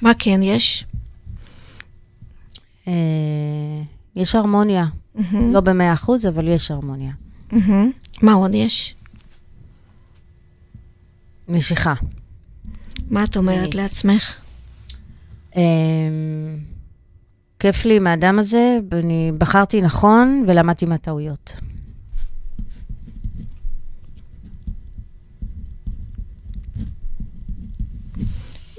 [0.02, 0.84] מה כן יש?
[2.88, 2.92] אה,
[4.16, 4.86] יש הרמוניה.
[5.52, 7.12] לא במאה אחוז, אבל יש הרמוניה.
[8.22, 8.94] מה עוד יש?
[11.48, 11.94] משיכה.
[13.10, 13.74] מה את אומרת מינית.
[13.74, 14.36] לעצמך?
[15.56, 15.62] אה,
[17.58, 21.52] כיף לי עם האדם הזה, ואני בחרתי נכון ולמדתי מהטעויות.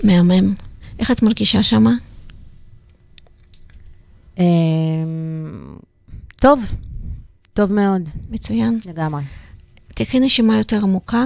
[0.04, 0.54] מהמם.
[1.00, 1.92] איך את מרגישה שמה?
[4.40, 4.44] אה,
[6.36, 6.76] טוב,
[7.54, 8.80] טוב מאוד, מצוין.
[8.86, 9.24] לגמרי.
[9.88, 11.26] תקחי נשימה יותר עמוקה,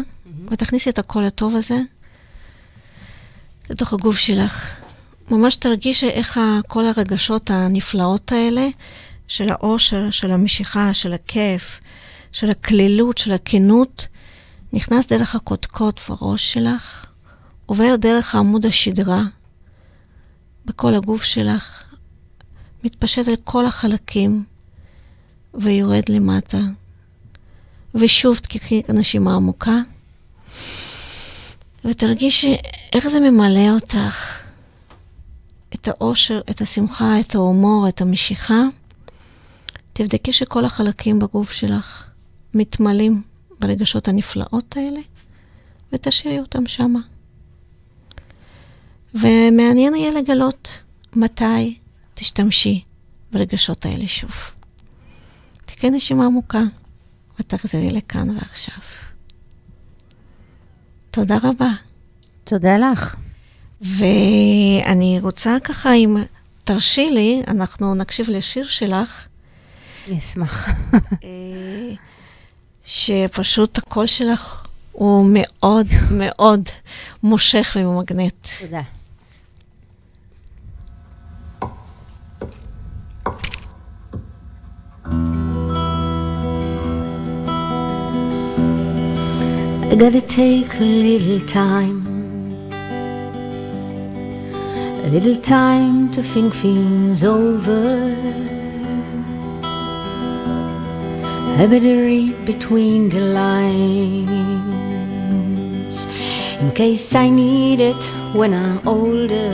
[0.49, 1.79] ותכניסי את הקול הטוב הזה
[3.69, 4.81] לתוך הגוף שלך.
[5.31, 8.67] ממש תרגישי איך כל הרגשות הנפלאות האלה,
[9.27, 11.79] של האושר, של המשיכה, של הכיף,
[12.31, 14.07] של הכלילות, של הכנות,
[14.73, 17.05] נכנס דרך הקודקוד בראש שלך,
[17.65, 19.23] עובר דרך עמוד השדרה
[20.65, 21.83] בכל הגוף שלך,
[22.83, 24.43] מתפשט על כל החלקים
[25.53, 26.59] ויורד למטה.
[27.95, 29.79] ושוב תקחי נשימה עמוקה,
[31.85, 32.55] ותרגישי
[32.93, 34.43] איך זה ממלא אותך.
[35.75, 38.63] את האושר, את השמחה, את ההומור, את המשיכה.
[39.93, 42.03] תבדקי שכל החלקים בגוף שלך
[42.53, 43.21] מתמלאים
[43.59, 44.99] ברגשות הנפלאות האלה,
[45.93, 46.99] ותשאירי אותם שמה.
[49.13, 50.79] ומעניין יהיה לגלות
[51.15, 51.77] מתי
[52.13, 52.81] תשתמשי
[53.31, 54.56] ברגשות האלה שוב.
[55.77, 56.61] תקחי נשימה עמוקה.
[57.39, 58.75] ותחזרי לכאן ועכשיו.
[61.11, 61.69] תודה רבה.
[62.43, 63.15] תודה לך.
[63.81, 66.17] ואני רוצה ככה, אם
[66.63, 69.27] תרשי לי, אנחנו נקשיב לשיר שלך,
[70.07, 70.69] אני אשמח.
[71.23, 71.93] אה,
[72.83, 76.61] שפשוט הקול שלך הוא מאוד מאוד
[77.23, 78.47] מושך וממגנט.
[78.61, 78.81] תודה.
[85.09, 85.46] I
[89.97, 92.05] gotta take a little time,
[95.03, 98.15] a little time to think things over.
[101.59, 104.27] I better read between the lines
[106.61, 108.03] in case I need it
[108.35, 109.51] when I'm older.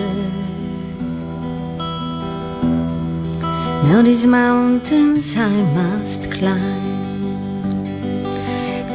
[3.88, 7.03] Now these mountains I must climb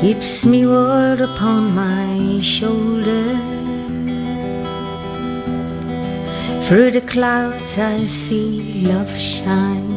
[0.01, 3.37] keeps me word upon my shoulder.
[6.67, 9.91] Through the clouds I see love shine.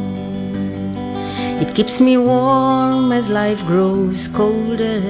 [1.62, 5.02] It keeps me warm as life grows colder.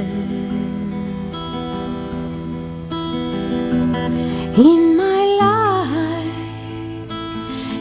[4.69, 7.09] In my life,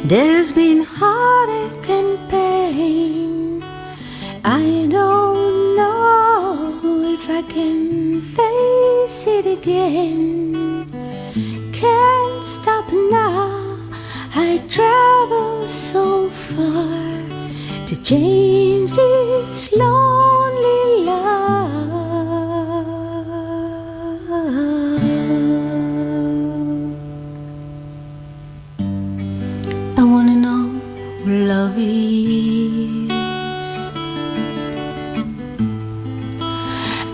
[0.06, 1.71] there's been heartache
[9.28, 10.54] it again.
[11.72, 13.78] Can't stop now.
[14.34, 16.88] I travel so far
[17.86, 21.82] to change this lonely love.
[29.98, 30.80] I wanna know
[31.24, 33.12] what love is.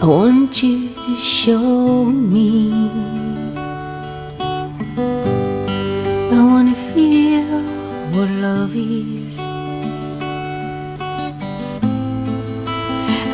[0.01, 0.86] I want you
[1.17, 2.71] show me.
[6.31, 7.63] I wanna feel
[8.13, 9.39] what love is.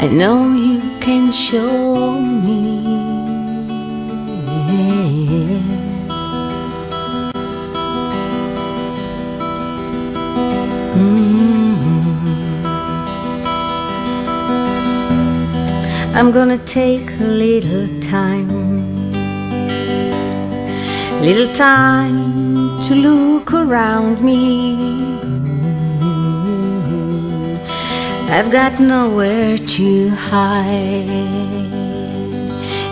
[0.01, 2.32] I know you can show me.
[16.15, 18.47] I'm gonna take a little time,
[21.21, 24.75] little time to look around me.
[28.29, 31.09] I've got nowhere to hide.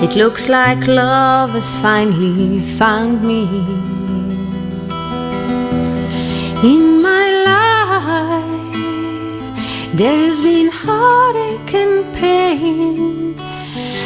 [0.01, 3.43] It looks like love has finally found me.
[6.63, 8.70] In my life,
[10.01, 13.35] there's been heartache and pain.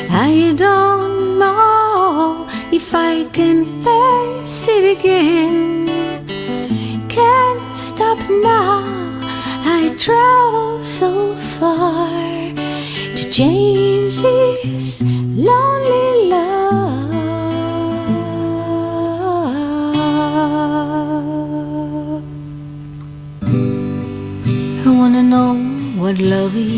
[0.09, 5.87] I don't know if I can face it again.
[7.07, 8.83] Can't stop now.
[9.77, 12.11] I travel so far
[13.17, 16.84] to change this lonely love.
[26.05, 26.75] What love is.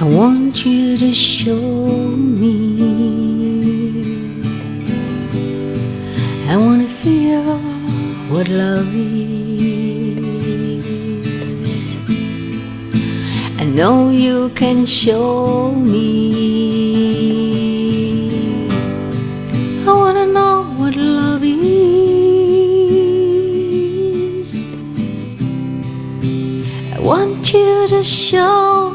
[0.00, 1.60] I want you to show
[2.40, 2.56] me.
[6.48, 7.58] I wanna feel
[8.32, 9.42] what love is.
[13.60, 16.61] I know you can show me.
[27.52, 28.91] You to show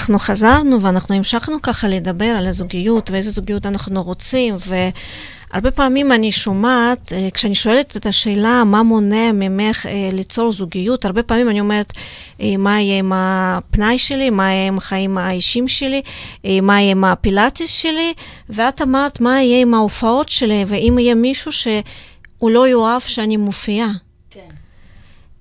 [0.00, 6.32] אנחנו חזרנו ואנחנו המשכנו ככה לדבר על הזוגיות ואיזה זוגיות אנחנו רוצים, והרבה פעמים אני
[6.32, 11.60] שומעת, אה, כשאני שואלת את השאלה מה מונע ממך אה, ליצור זוגיות, הרבה פעמים אני
[11.60, 11.92] אומרת,
[12.40, 16.02] אה, מה יהיה עם הפנאי שלי, מה יהיה עם החיים האישיים שלי,
[16.62, 18.12] מה יהיה עם הפילאטיס שלי,
[18.48, 23.90] ואת אמרת מה יהיה עם ההופעות שלי, ואם יהיה מישהו שהוא לא יאהב שאני מופיעה.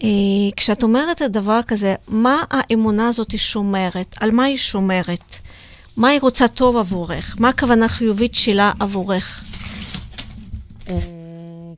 [0.04, 0.10] אה,
[0.56, 4.16] כשאת אומרת את הדבר כזה, מה האמונה הזאת שומרת?
[4.20, 5.36] על מה היא שומרת?
[5.98, 7.36] מה היא רוצה טוב עבורך?
[7.40, 9.44] מה הכוונה החיובית שלה עבורך?
[10.90, 10.96] אה,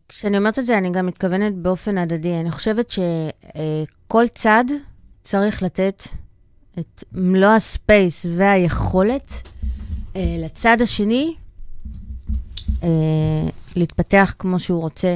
[0.09, 2.39] כשאני אומרת את זה, אני גם מתכוונת באופן הדדי.
[2.39, 4.65] אני חושבת שכל צד
[5.22, 6.03] צריך לתת
[6.80, 9.41] את מלוא הספייס והיכולת
[10.15, 11.36] אה, לצד השני
[12.84, 12.89] אה,
[13.76, 15.15] להתפתח כמו שהוא רוצה.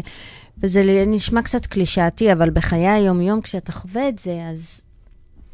[0.64, 4.84] וזה נשמע קצת קלישאתי, אבל בחיי היום-יום, כשאתה חווה את זה, אז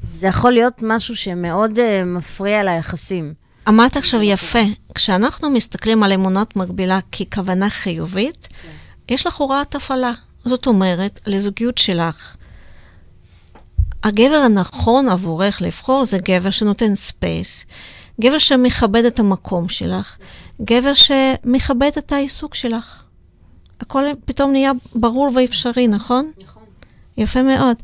[0.04, 3.34] זה יכול להיות משהו שמאוד uh, מפריע ליחסים.
[3.68, 4.60] אמרת עכשיו יפה,
[4.96, 8.48] כשאנחנו מסתכלים על אמונות מקבילה ככוונה חיובית,
[9.10, 10.12] יש לך הוראת הפעלה.
[10.46, 12.36] זאת אומרת, לזוגיות שלך,
[14.04, 17.66] הגבר הנכון עבורך לבחור זה גבר שנותן ספייס,
[18.22, 20.18] גבר שמכבד את המקום שלך,
[20.62, 23.01] גבר שמכבד את העיסוק שלך.
[23.82, 26.32] הכל פתאום נהיה ברור ואפשרי, נכון?
[26.44, 26.64] נכון.
[27.18, 27.78] יפה מאוד.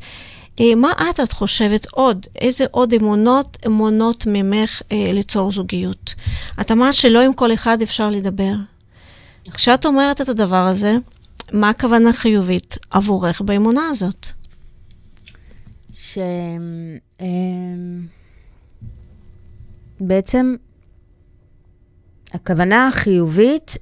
[0.60, 2.26] אה, מה את, את חושבת עוד?
[2.36, 6.14] איזה עוד אמונות אמונות ממך אה, ליצור זוגיות?
[6.60, 8.52] את אמרת שלא עם כל אחד אפשר לדבר.
[9.54, 10.96] כשאת אומרת את הדבר הזה,
[11.52, 14.26] מה הכוונה חיובית עבורך באמונה הזאת?
[15.92, 16.18] ש...
[17.20, 18.06] אמ,
[20.00, 20.56] בעצם
[22.32, 23.76] הכוונה החיובית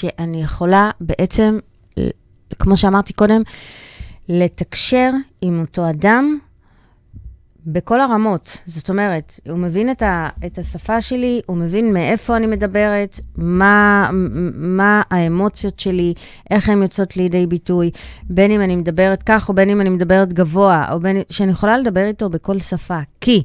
[0.00, 1.58] שאני יכולה בעצם,
[2.58, 3.42] כמו שאמרתי קודם,
[4.28, 5.10] לתקשר
[5.42, 6.38] עם אותו אדם
[7.66, 8.58] בכל הרמות.
[8.66, 14.10] זאת אומרת, הוא מבין את, ה, את השפה שלי, הוא מבין מאיפה אני מדברת, מה,
[14.54, 16.14] מה האמוציות שלי,
[16.50, 17.90] איך הן יוצאות לידי ביטוי,
[18.24, 21.78] בין אם אני מדברת כך, או בין אם אני מדברת גבוה, או בין שאני יכולה
[21.78, 22.98] לדבר איתו בכל שפה.
[23.20, 23.42] כי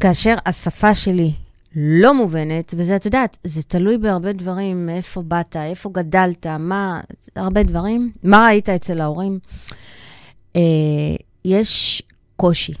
[0.00, 1.32] כאשר השפה שלי
[1.76, 7.00] לא מובנת, וזה, את יודעת, זה תלוי בהרבה דברים, מאיפה באת, איפה גדלת, מה,
[7.36, 8.12] הרבה דברים.
[8.22, 9.38] מה ראית אצל ההורים?
[10.56, 10.60] אה,
[11.44, 12.02] יש
[12.36, 12.72] קושי.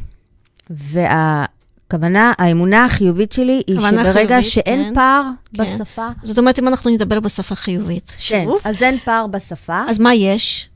[0.70, 5.22] והכוונה, האמונה החיובית שלי היא שברגע חיובית, שאין כן, פער
[5.54, 5.62] כן.
[5.64, 6.08] בשפה...
[6.22, 9.84] זאת אומרת, אם אנחנו נדבר בשפה חיובית, כן, שוב, אז אין פער בשפה.
[9.88, 10.68] אז מה יש?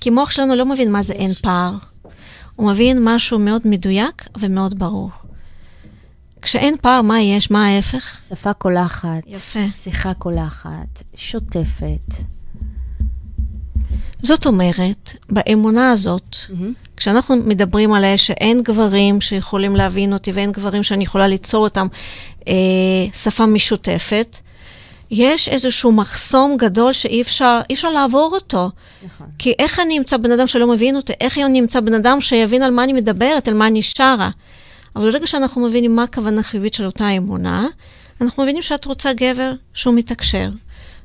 [0.00, 1.72] כי מוח שלנו לא מבין מה זה אין פער.
[2.56, 5.10] הוא מבין משהו מאוד מדויק ומאוד ברור.
[6.42, 7.50] כשאין פער, מה יש?
[7.50, 8.20] מה ההפך?
[8.28, 9.22] שפה קולחת.
[9.26, 9.68] יפה.
[9.68, 12.14] שיחה קולחת, שוטפת.
[14.22, 16.36] זאת אומרת, באמונה הזאת,
[16.96, 21.86] כשאנחנו מדברים עליה שאין גברים שיכולים להבין אותי ואין גברים שאני יכולה ליצור אותם
[22.48, 22.54] אה,
[23.12, 24.36] שפה משותפת,
[25.10, 28.70] יש איזשהו מחסום גדול שאי אפשר, אי אפשר לעבור אותו.
[29.04, 29.26] נכון.
[29.38, 31.12] כי איך אני אמצא בן אדם שלא מבין אותי?
[31.20, 34.30] איך אני אמצא בן אדם שיבין על מה אני מדברת, על מה אני שרה?
[34.96, 37.66] אבל ברגע שאנחנו מבינים מה הכוונה החיובית של אותה אמונה,
[38.20, 40.50] אנחנו מבינים שאת רוצה גבר שהוא מתקשר,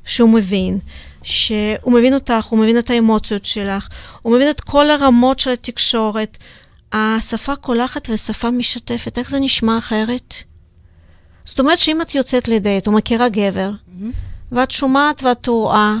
[0.04, 0.78] שהוא מבין,
[1.22, 3.88] שהוא מבין אותך, הוא מבין את האמוציות שלך,
[4.22, 6.38] הוא מבין את כל הרמות של התקשורת.
[6.92, 10.34] השפה קולחת ושפה משתפת, איך זה נשמע אחרת?
[11.44, 13.70] זאת אומרת שאם את יוצאת לדייט או מכירה גבר,
[14.52, 15.96] ואת שומעת ואת רואה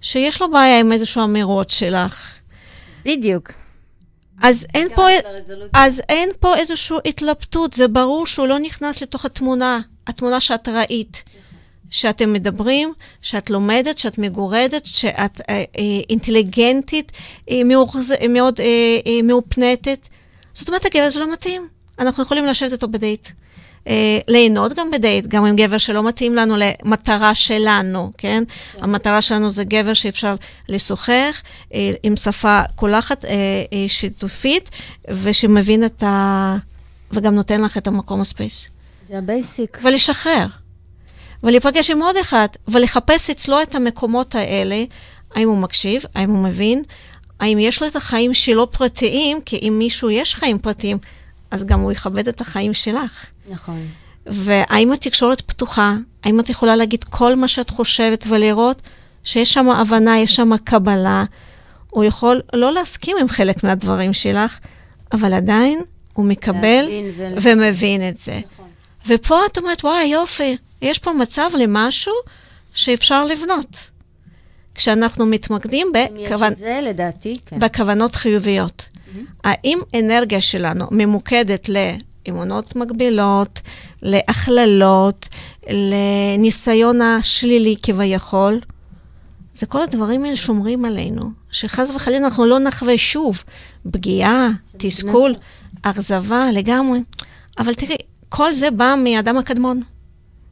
[0.00, 2.38] שיש לו בעיה עם איזשהו אמירות שלך,
[3.04, 3.65] בדיוק.
[4.42, 5.06] אז אין, פה,
[5.72, 11.24] אז אין פה איזושהי התלבטות, זה ברור שהוא לא נכנס לתוך התמונה, התמונה שאת ראית.
[11.90, 15.64] שאתם מדברים, שאת לומדת, שאת מגורדת, שאת אה, אה,
[16.10, 17.12] אינטליגנטית,
[17.50, 18.66] אה, מאוחז, אה, מאוד אה,
[19.06, 20.08] אה, מעופפת.
[20.54, 21.68] זאת אומרת, הגבר זה לא מתאים.
[21.98, 23.28] אנחנו יכולים לשבת איתו בדייט.
[23.86, 28.44] אה, ליהנות גם בדייט, גם עם גבר שלא מתאים לנו למטרה שלנו, כן?
[28.72, 28.84] כן.
[28.84, 30.34] המטרה שלנו זה גבר שאפשר
[30.68, 31.42] לשוחח
[31.74, 33.30] אה, עם שפה קולחת, אה,
[33.72, 34.70] אה, שיתופית,
[35.22, 36.56] ושמבין את ה...
[37.12, 38.68] וגם נותן לך את המקום ה space.
[39.08, 39.78] זה ה basic.
[39.82, 40.46] ולשחרר.
[41.42, 44.84] ולהיפגש עם עוד אחד, ולחפש אצלו את המקומות האלה,
[45.34, 46.82] האם הוא מקשיב, האם הוא מבין,
[47.40, 50.98] האם יש לו את החיים שלו פרטיים, כי אם מישהו יש חיים פרטיים,
[51.50, 53.26] אז גם הוא יכבד את החיים שלך.
[53.50, 53.86] נכון.
[54.26, 55.94] והאם התקשורת פתוחה?
[56.24, 58.82] האם את יכולה להגיד כל מה שאת חושבת ולראות
[59.24, 61.24] שיש שם הבנה, יש שם קבלה?
[61.90, 64.58] הוא יכול לא להסכים עם חלק מהדברים שלך,
[65.12, 65.80] אבל עדיין
[66.12, 66.84] הוא מקבל
[67.16, 68.40] ול- ומבין את זה.
[68.52, 68.66] נכון.
[69.06, 72.14] ופה את אומרת, וואי, יופי, יש פה מצב למשהו
[72.74, 73.90] שאפשר לבנות.
[74.74, 76.54] כשאנחנו מתמקדים בכוונ...
[76.54, 77.58] זה, לדעתי, כן.
[77.58, 78.88] בכוונות חיוביות.
[79.44, 81.68] האם אנרגיה שלנו ממוקדת
[82.26, 83.60] לאמונות מגבילות,
[84.02, 85.28] להכללות,
[85.70, 88.60] לניסיון השלילי כביכול?
[89.54, 93.44] זה כל הדברים האלה שומרים עלינו, שחס וחלילה אנחנו לא נחווה שוב
[93.90, 95.34] פגיעה, תסכול,
[95.82, 97.00] אכזבה לגמרי.
[97.58, 97.96] אבל תראי,
[98.28, 99.82] כל זה בא מאדם הקדמון,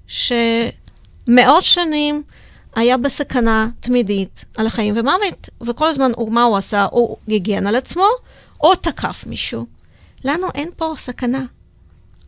[0.07, 2.23] שמאות שנים
[2.77, 6.87] היה בסכנה תמידית על החיים ומוות, וכל הזמן, הוא, מה הוא עשה?
[6.91, 8.07] הוא הגן על עצמו,
[8.61, 9.67] או תקף מישהו.
[10.25, 11.45] לנו אין פה סכנה.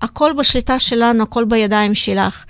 [0.03, 2.45] הכל בשליטה שלנו, הכל בידיים שלך.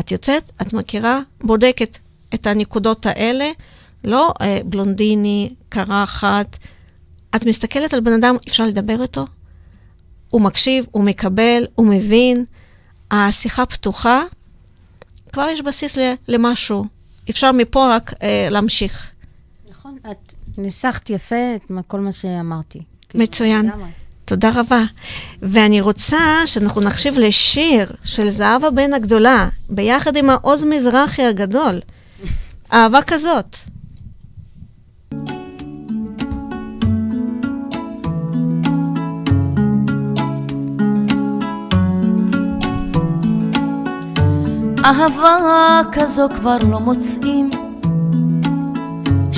[0.00, 1.98] את יוצאת, את מכירה, בודקת
[2.34, 3.50] את הנקודות האלה,
[4.04, 6.56] לא אה, בלונדיני, קרחת.
[7.36, 9.24] את מסתכלת על בן אדם, אפשר לדבר איתו?
[10.30, 12.44] הוא מקשיב, הוא מקבל, הוא מבין,
[13.10, 14.22] השיחה פתוחה,
[15.32, 16.84] כבר יש בסיס למשהו.
[17.30, 19.12] אפשר מפה רק אה, להמשיך.
[19.70, 22.80] נכון, את ניסחת יפה את כל מה שאמרתי.
[23.08, 23.66] כאילו, מצוין.
[23.66, 23.88] לגמרי.
[24.26, 24.84] תודה רבה.
[25.42, 31.80] ואני רוצה שאנחנו נקשיב לשיר של זהבה בן הגדולה, ביחד עם העוז מזרחי הגדול.
[32.72, 33.56] אהבה כזאת.
[44.84, 47.50] אהבה כזו כבר לא מוצאים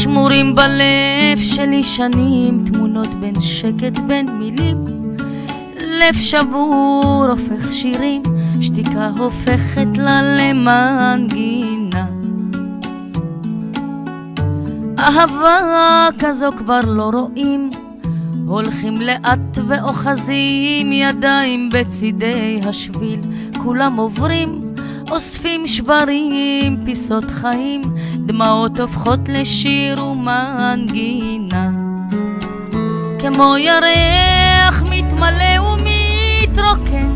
[0.09, 4.85] שמורים בלב שלי שנים תמונות בין שקט בין מילים.
[5.81, 8.23] לב שבור הופך שירים
[8.61, 12.07] שתיקה הופכת לה למנגינה.
[14.99, 17.71] אהבה כזו כבר לא רואים
[18.47, 23.21] הולכים לאט ואוחזים ידיים בצידי השביל.
[23.63, 24.68] כולם עוברים
[25.11, 27.83] אוספים שברים, פיסות חיים,
[28.27, 31.71] דמעות הופכות לשיר ומנגינה.
[33.19, 37.13] כמו ירח מתמלא ומתרוקן,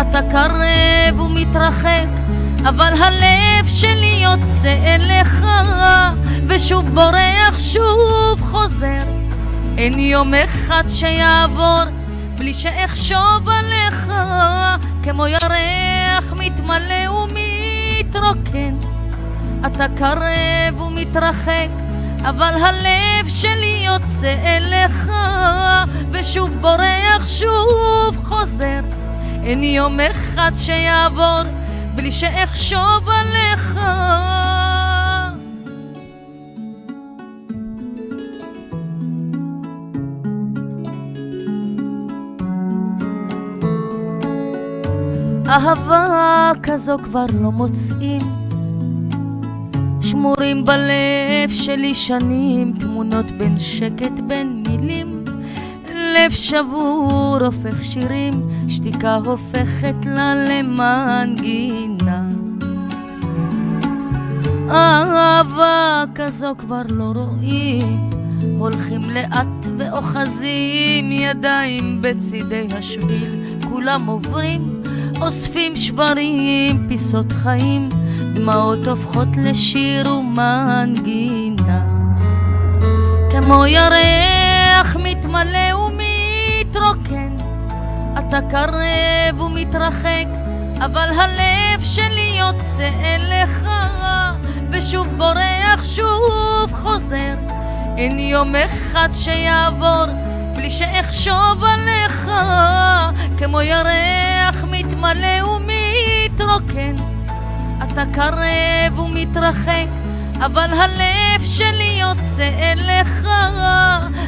[0.00, 2.08] אתה קרב ומתרחק,
[2.68, 5.44] אבל הלב שלי יוצא אליך,
[6.46, 9.02] ושוב בורח, שוב חוזר.
[9.78, 11.97] אין יום אחד שיעבור
[12.38, 14.12] בלי שאחשוב עליך,
[15.02, 18.74] כמו ירח מתמלא ומתרוקן.
[19.66, 21.68] אתה קרב ומתרחק,
[22.22, 25.10] אבל הלב שלי יוצא אליך,
[26.10, 28.80] ושוב בורח, שוב חוזר.
[29.44, 31.42] אין יום אחד שיעבור
[31.94, 33.67] בלי שאחשוב עליך.
[45.48, 48.20] אהבה כזו כבר לא מוצאים.
[50.00, 55.24] שמורים בלב שלי שנים, תמונות בין שקט בין מילים.
[55.94, 58.32] לב שבור הופך שירים,
[58.68, 62.28] שתיקה הופכת לה למנגינה.
[64.70, 68.10] אהבה כזו כבר לא רואים,
[68.58, 73.34] הולכים לאט ואוחזים ידיים בצידי השביל,
[73.68, 74.77] כולם עוברים,
[75.20, 77.88] אוספים שברים, פיסות חיים,
[78.32, 81.86] דמעות הופכות לשיר ומנגינה.
[83.30, 87.36] כמו ירח מתמלא ומתרוקן,
[88.18, 90.26] אתה קרב ומתרחק,
[90.78, 93.68] אבל הלב שלי יוצא אליך,
[94.70, 97.34] ושוב בורח, שוב חוזר.
[97.96, 100.04] אין יום אחד שיעבור
[100.56, 102.30] בלי שאחשוב עליך,
[103.38, 104.37] כמו ירח
[104.98, 106.94] מתמלא ומתרוקן.
[107.78, 109.86] אתה קרב ומתרחק,
[110.36, 113.28] אבל הלב שלי יוצא אליך,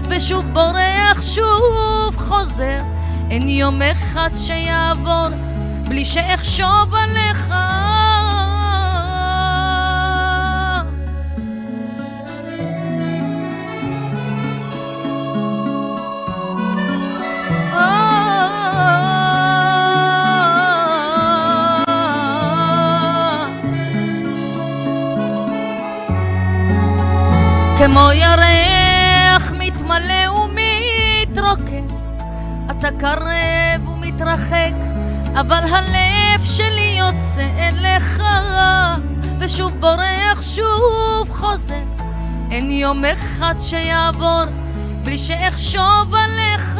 [0.08, 2.78] ושוב בורח, שוב חוזר.
[3.30, 5.28] אין יום אחד שיעבור
[5.88, 7.54] בלי שאחשוב עליך.
[27.92, 31.86] כמו ירח מתמלא ומתרוקן,
[32.70, 34.72] אתה קרב ומתרחק,
[35.40, 38.22] אבל הלב שלי יוצא אליך,
[39.38, 41.82] ושוב בורח, שוב חוזר.
[42.50, 44.42] אין יום אחד שיעבור
[45.04, 46.78] בלי שאחשוב עליך,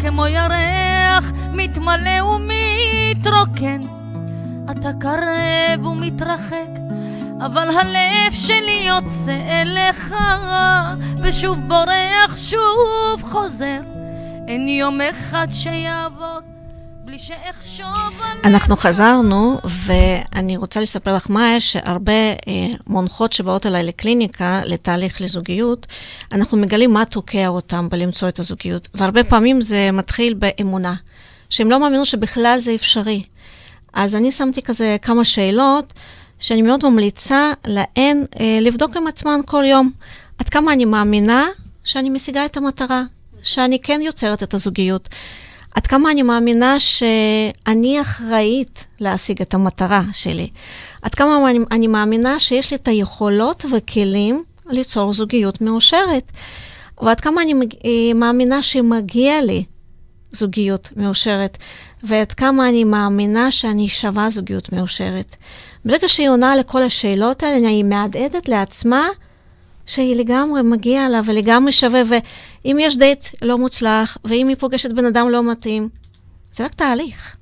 [0.00, 3.80] כמו ירח מתמלא ומתרוקן.
[4.70, 6.75] אתה קרב ומתרחק,
[7.40, 10.14] אבל הלב שלי יוצא אליך,
[11.22, 13.80] ושוב בורח, שוב חוזר.
[14.48, 16.38] אין יום אחד שיעבור
[17.04, 17.86] בלי שאחשוב
[18.22, 18.46] עליך.
[18.46, 22.34] אנחנו חזרנו, ואני רוצה לספר לך, מאיה, שהרבה אה,
[22.86, 25.86] מונחות שבאות אליי לקליניקה, לתהליך לזוגיות,
[26.32, 28.88] אנחנו מגלים מה תוקע אותם בלמצוא את הזוגיות.
[28.94, 30.94] והרבה פעמים זה מתחיל באמונה,
[31.50, 33.22] שהם לא מאמינו שבכלל זה אפשרי.
[33.92, 35.92] אז אני שמתי כזה כמה שאלות,
[36.38, 39.90] שאני מאוד ממליצה להן אה, לבדוק עם עצמן כל יום.
[40.38, 41.46] עד כמה אני מאמינה
[41.84, 43.02] שאני משיגה את המטרה,
[43.42, 45.08] שאני כן יוצרת את הזוגיות.
[45.74, 50.48] עד כמה אני מאמינה שאני אחראית להשיג את המטרה שלי.
[51.02, 56.32] עד כמה אני, אני מאמינה שיש לי את היכולות וכלים ליצור זוגיות מאושרת.
[57.02, 59.64] ועד כמה אני אה, מאמינה שמגיע לי
[60.32, 61.58] זוגיות מאושרת.
[62.02, 65.36] ועד כמה אני מאמינה שאני שווה זוגיות מאושרת.
[65.84, 69.08] ברגע שהיא עונה לכל השאלות האלה, היא מהדהדת לעצמה
[69.86, 75.04] שהיא לגמרי מגיעה לה ולגמרי שווה, ואם יש דייט לא מוצלח, ואם היא פוגשת בן
[75.04, 75.88] אדם לא מתאים,
[76.52, 77.36] זה רק תהליך.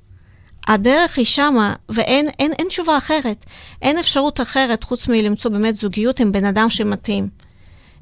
[0.67, 3.45] הדרך היא שמה, ואין אין, אין תשובה אחרת.
[3.81, 7.29] אין אפשרות אחרת חוץ מלמצוא באמת זוגיות עם בן אדם שמתאים.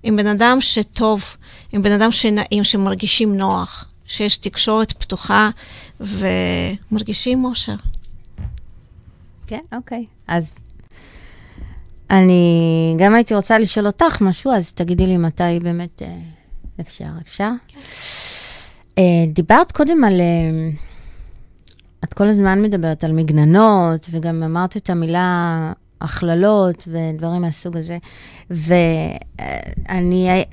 [0.03, 1.23] עם בן אדם שטוב,
[1.71, 5.49] עם בן אדם שנעים, שמרגישים נוח, שיש תקשורת פתוחה
[5.99, 7.75] ומרגישים אושר.
[9.47, 10.05] כן, אוקיי.
[10.27, 10.59] אז
[12.09, 16.15] אני גם הייתי רוצה לשאול אותך משהו, אז תגידי לי מתי באמת אה,
[16.81, 17.05] אפשר.
[17.21, 17.49] אפשר?
[18.97, 20.21] אה, דיברת קודם על...
[20.21, 20.69] אה,
[22.03, 27.97] את כל הזמן מדברת על מגננות, וגם אמרת את המילה הכללות ודברים מהסוג הזה.
[28.49, 30.43] ואני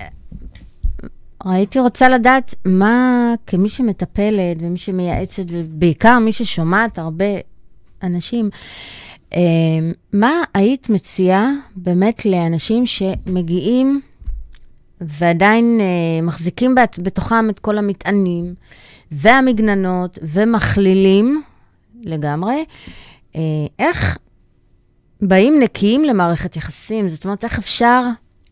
[1.45, 3.07] הייתי רוצה לדעת מה,
[3.47, 7.25] כמי שמטפלת ומי שמייעצת, ובעיקר מי ששומעת הרבה
[8.03, 8.49] אנשים,
[9.33, 9.39] אה,
[10.13, 14.01] מה היית מציעה באמת לאנשים שמגיעים
[15.01, 18.53] ועדיין אה, מחזיקים בת- בתוכם את כל המטענים
[19.11, 21.41] והמגננות ומכלילים
[22.01, 22.65] לגמרי,
[23.35, 23.41] אה,
[23.79, 24.17] איך
[25.21, 27.09] באים נקיים למערכת יחסים?
[27.09, 28.03] זאת אומרת, איך אפשר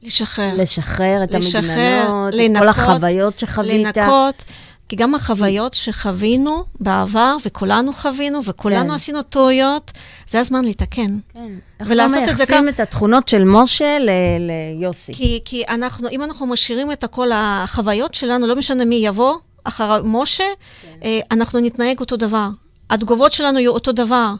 [0.04, 0.54] לשחרר.
[0.58, 3.98] לשחרר את לשחרר, המגננות, את כל לנקות, החוויות שחווית?
[3.98, 4.44] לנקות,
[4.90, 8.96] כי גם החוויות שחווינו בעבר, וכולנו חווינו, וכולנו כן.
[8.96, 9.92] עשינו טעויות,
[10.28, 11.18] זה הזמן לתקן.
[11.34, 11.52] כן.
[11.82, 12.70] ולעשות את זה מייחסים גם...
[12.70, 15.14] את התכונות של משה ל- ליוסי?
[15.14, 20.04] כי, כי אנחנו, אם אנחנו משאירים את כל החוויות שלנו, לא משנה מי יבוא אחר
[20.04, 20.44] משה,
[20.82, 21.10] כן.
[21.32, 22.48] אנחנו נתנהג אותו דבר.
[22.90, 24.34] התגובות שלנו יהיו אותו דבר.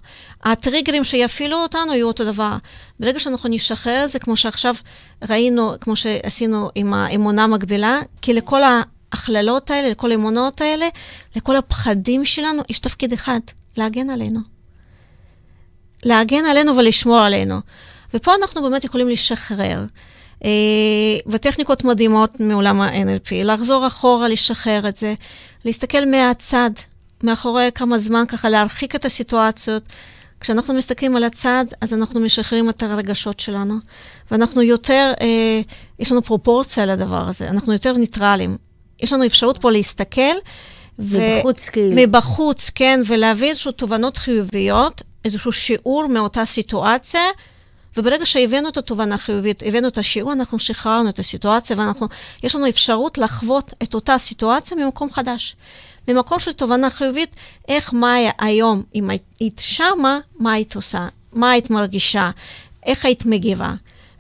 [0.44, 2.58] הטריגרים שיפעילו אותנו יהיו אותו דבר.
[3.00, 4.76] ברגע שאנחנו נשחרר את זה, כמו שעכשיו
[5.30, 10.88] ראינו, כמו שעשינו עם האמונה המקבילה, כי לכל ההכללות האלה, לכל האמונות האלה,
[11.36, 13.40] לכל הפחדים שלנו, יש תפקיד אחד,
[13.78, 14.40] להגן עלינו.
[16.06, 17.60] להגן עלינו ולשמור עלינו.
[18.14, 19.86] ופה אנחנו באמת יכולים לשחרר.
[20.46, 20.50] אה,
[21.28, 25.14] וטכניקות מדהימות מעולם ה-NLP, לחזור אחורה, לשחרר את זה,
[25.66, 26.72] להסתכל מהצד,
[27.24, 29.84] מאחורי כמה זמן, ככה להרחיק את הסיטואציות.
[30.40, 33.76] כשאנחנו מסתכלים על הצד, אז אנחנו משחררים את הרגשות שלנו,
[34.32, 35.62] ואנחנו יותר, אה,
[36.00, 38.58] יש לנו פרופורציה לדבר הזה, אנחנו יותר ניטרלים.
[39.00, 40.36] יש לנו אפשרות פה להסתכל.
[41.00, 41.96] מבחוץ, כאילו.
[41.96, 47.22] מבחוץ, כן, ולהביא איזשהו תובנות חיוביות, איזשהו שיעור מאותה סיטואציה,
[47.98, 52.08] וברגע שהבאנו את התובנה החיובית, הבאנו את השיעור, אנחנו שחררנו את הסיטואציה, ואנחנו,
[52.44, 55.56] יש לנו אפשרות לחוות את אותה סיטואציה ממקום חדש.
[56.08, 57.36] ממקום של תובנה חיובית,
[57.68, 62.32] איך מאיה היום, אם היית שמה, מה היית עושה, מה היית מרגישה,
[62.86, 63.74] איך היית מגיבה.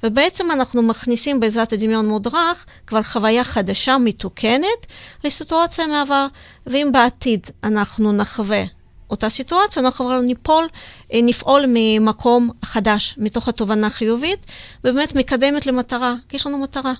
[0.03, 4.85] ובעצם אנחנו מכניסים בעזרת הדמיון מודרך כבר חוויה חדשה, מתוקנת,
[5.23, 6.27] לסיטואציה מעבר.
[6.67, 8.63] ואם בעתיד אנחנו נחווה
[9.09, 10.67] אותה סיטואציה, אנחנו כבר ניפול,
[11.13, 14.45] אה, נפעול ממקום חדש, מתוך התובנה החיובית,
[14.83, 16.93] ובאמת מקדמת למטרה, כי יש לנו מטרה.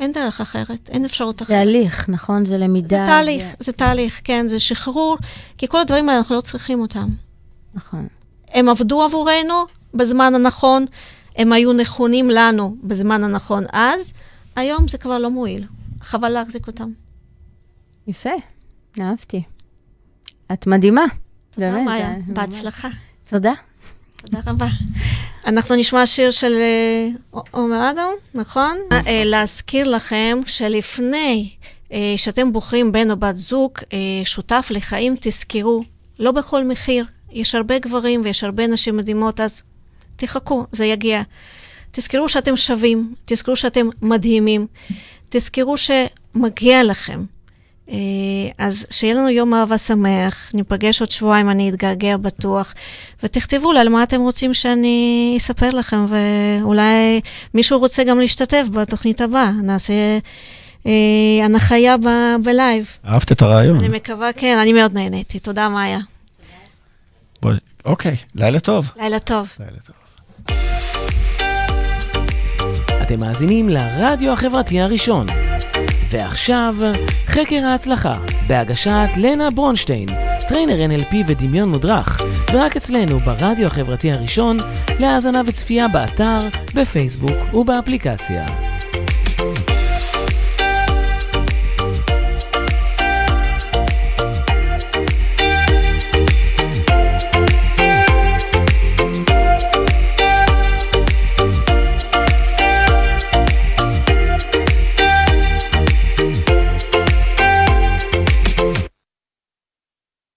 [0.00, 1.46] אין דרך אחרת, אין אפשרות אחרת.
[1.48, 2.44] זה הליך, נכון?
[2.44, 2.88] זה למידה.
[2.88, 3.54] זה תהליך, זה...
[3.60, 5.16] זה תהליך, כן, זה שחרור,
[5.58, 7.08] כי כל הדברים האלה, אנחנו לא צריכים אותם.
[7.74, 8.06] נכון.
[8.48, 10.84] הם עבדו עבורנו בזמן הנכון,
[11.36, 14.12] הם היו נכונים לנו בזמן הנכון אז,
[14.56, 15.66] היום זה כבר לא מועיל.
[16.00, 16.90] חבל להחזיק אותם.
[18.06, 18.30] יפה,
[19.00, 19.42] אהבתי.
[20.52, 21.04] את מדהימה.
[21.50, 22.08] תודה, באמת, מאיה.
[22.08, 22.88] זה ממש- בהצלחה.
[23.30, 23.52] תודה.
[24.22, 24.66] תודה רבה.
[25.46, 27.08] אנחנו נשמע שיר של אה,
[27.50, 28.76] עומר אדם, נכון?
[28.92, 31.50] אה, להזכיר לכם שלפני
[31.92, 33.72] אה, שאתם בוחרים בן או בת זוג,
[34.24, 35.82] שותף לחיים, תזכרו,
[36.18, 37.04] לא בכל מחיר.
[37.32, 39.62] יש הרבה גברים ויש הרבה נשים מדהימות, אז
[40.16, 41.22] תחכו, זה יגיע.
[41.90, 44.66] תזכרו שאתם שווים, תזכרו שאתם מדהימים,
[45.28, 47.24] תזכרו שמגיע לכם.
[47.90, 47.96] אה,
[48.58, 52.74] אז שיהיה לנו יום אהבה שמח, ניפגש עוד שבועיים, אני אתגעגע בטוח,
[53.22, 57.20] ותכתבו לי על מה אתם רוצים שאני אספר לכם, ואולי
[57.54, 59.92] מישהו רוצה גם להשתתף בתוכנית הבאה, נעשה
[60.86, 60.92] אה,
[61.44, 62.96] הנחיה ב- בלייב.
[63.08, 63.76] אהבת את הרעיון.
[63.78, 65.38] אני מקווה, כן, אני מאוד נהניתי.
[65.38, 65.98] תודה, מאיה.
[67.42, 67.52] בוא-
[67.84, 68.90] אוקיי, לילה טוב.
[68.96, 69.48] לילה טוב.
[73.02, 75.26] אתם מאזינים לרדיו החברתי הראשון.
[76.10, 76.74] ועכשיו,
[77.26, 78.14] חקר ההצלחה,
[78.46, 80.06] בהגשת לנה ברונשטיין,
[80.48, 82.20] טריינר NLP ודמיון מודרך,
[82.52, 84.56] ורק אצלנו ברדיו החברתי הראשון,
[85.00, 86.38] להאזנה וצפייה באתר,
[86.74, 88.46] בפייסבוק ובאפליקציה.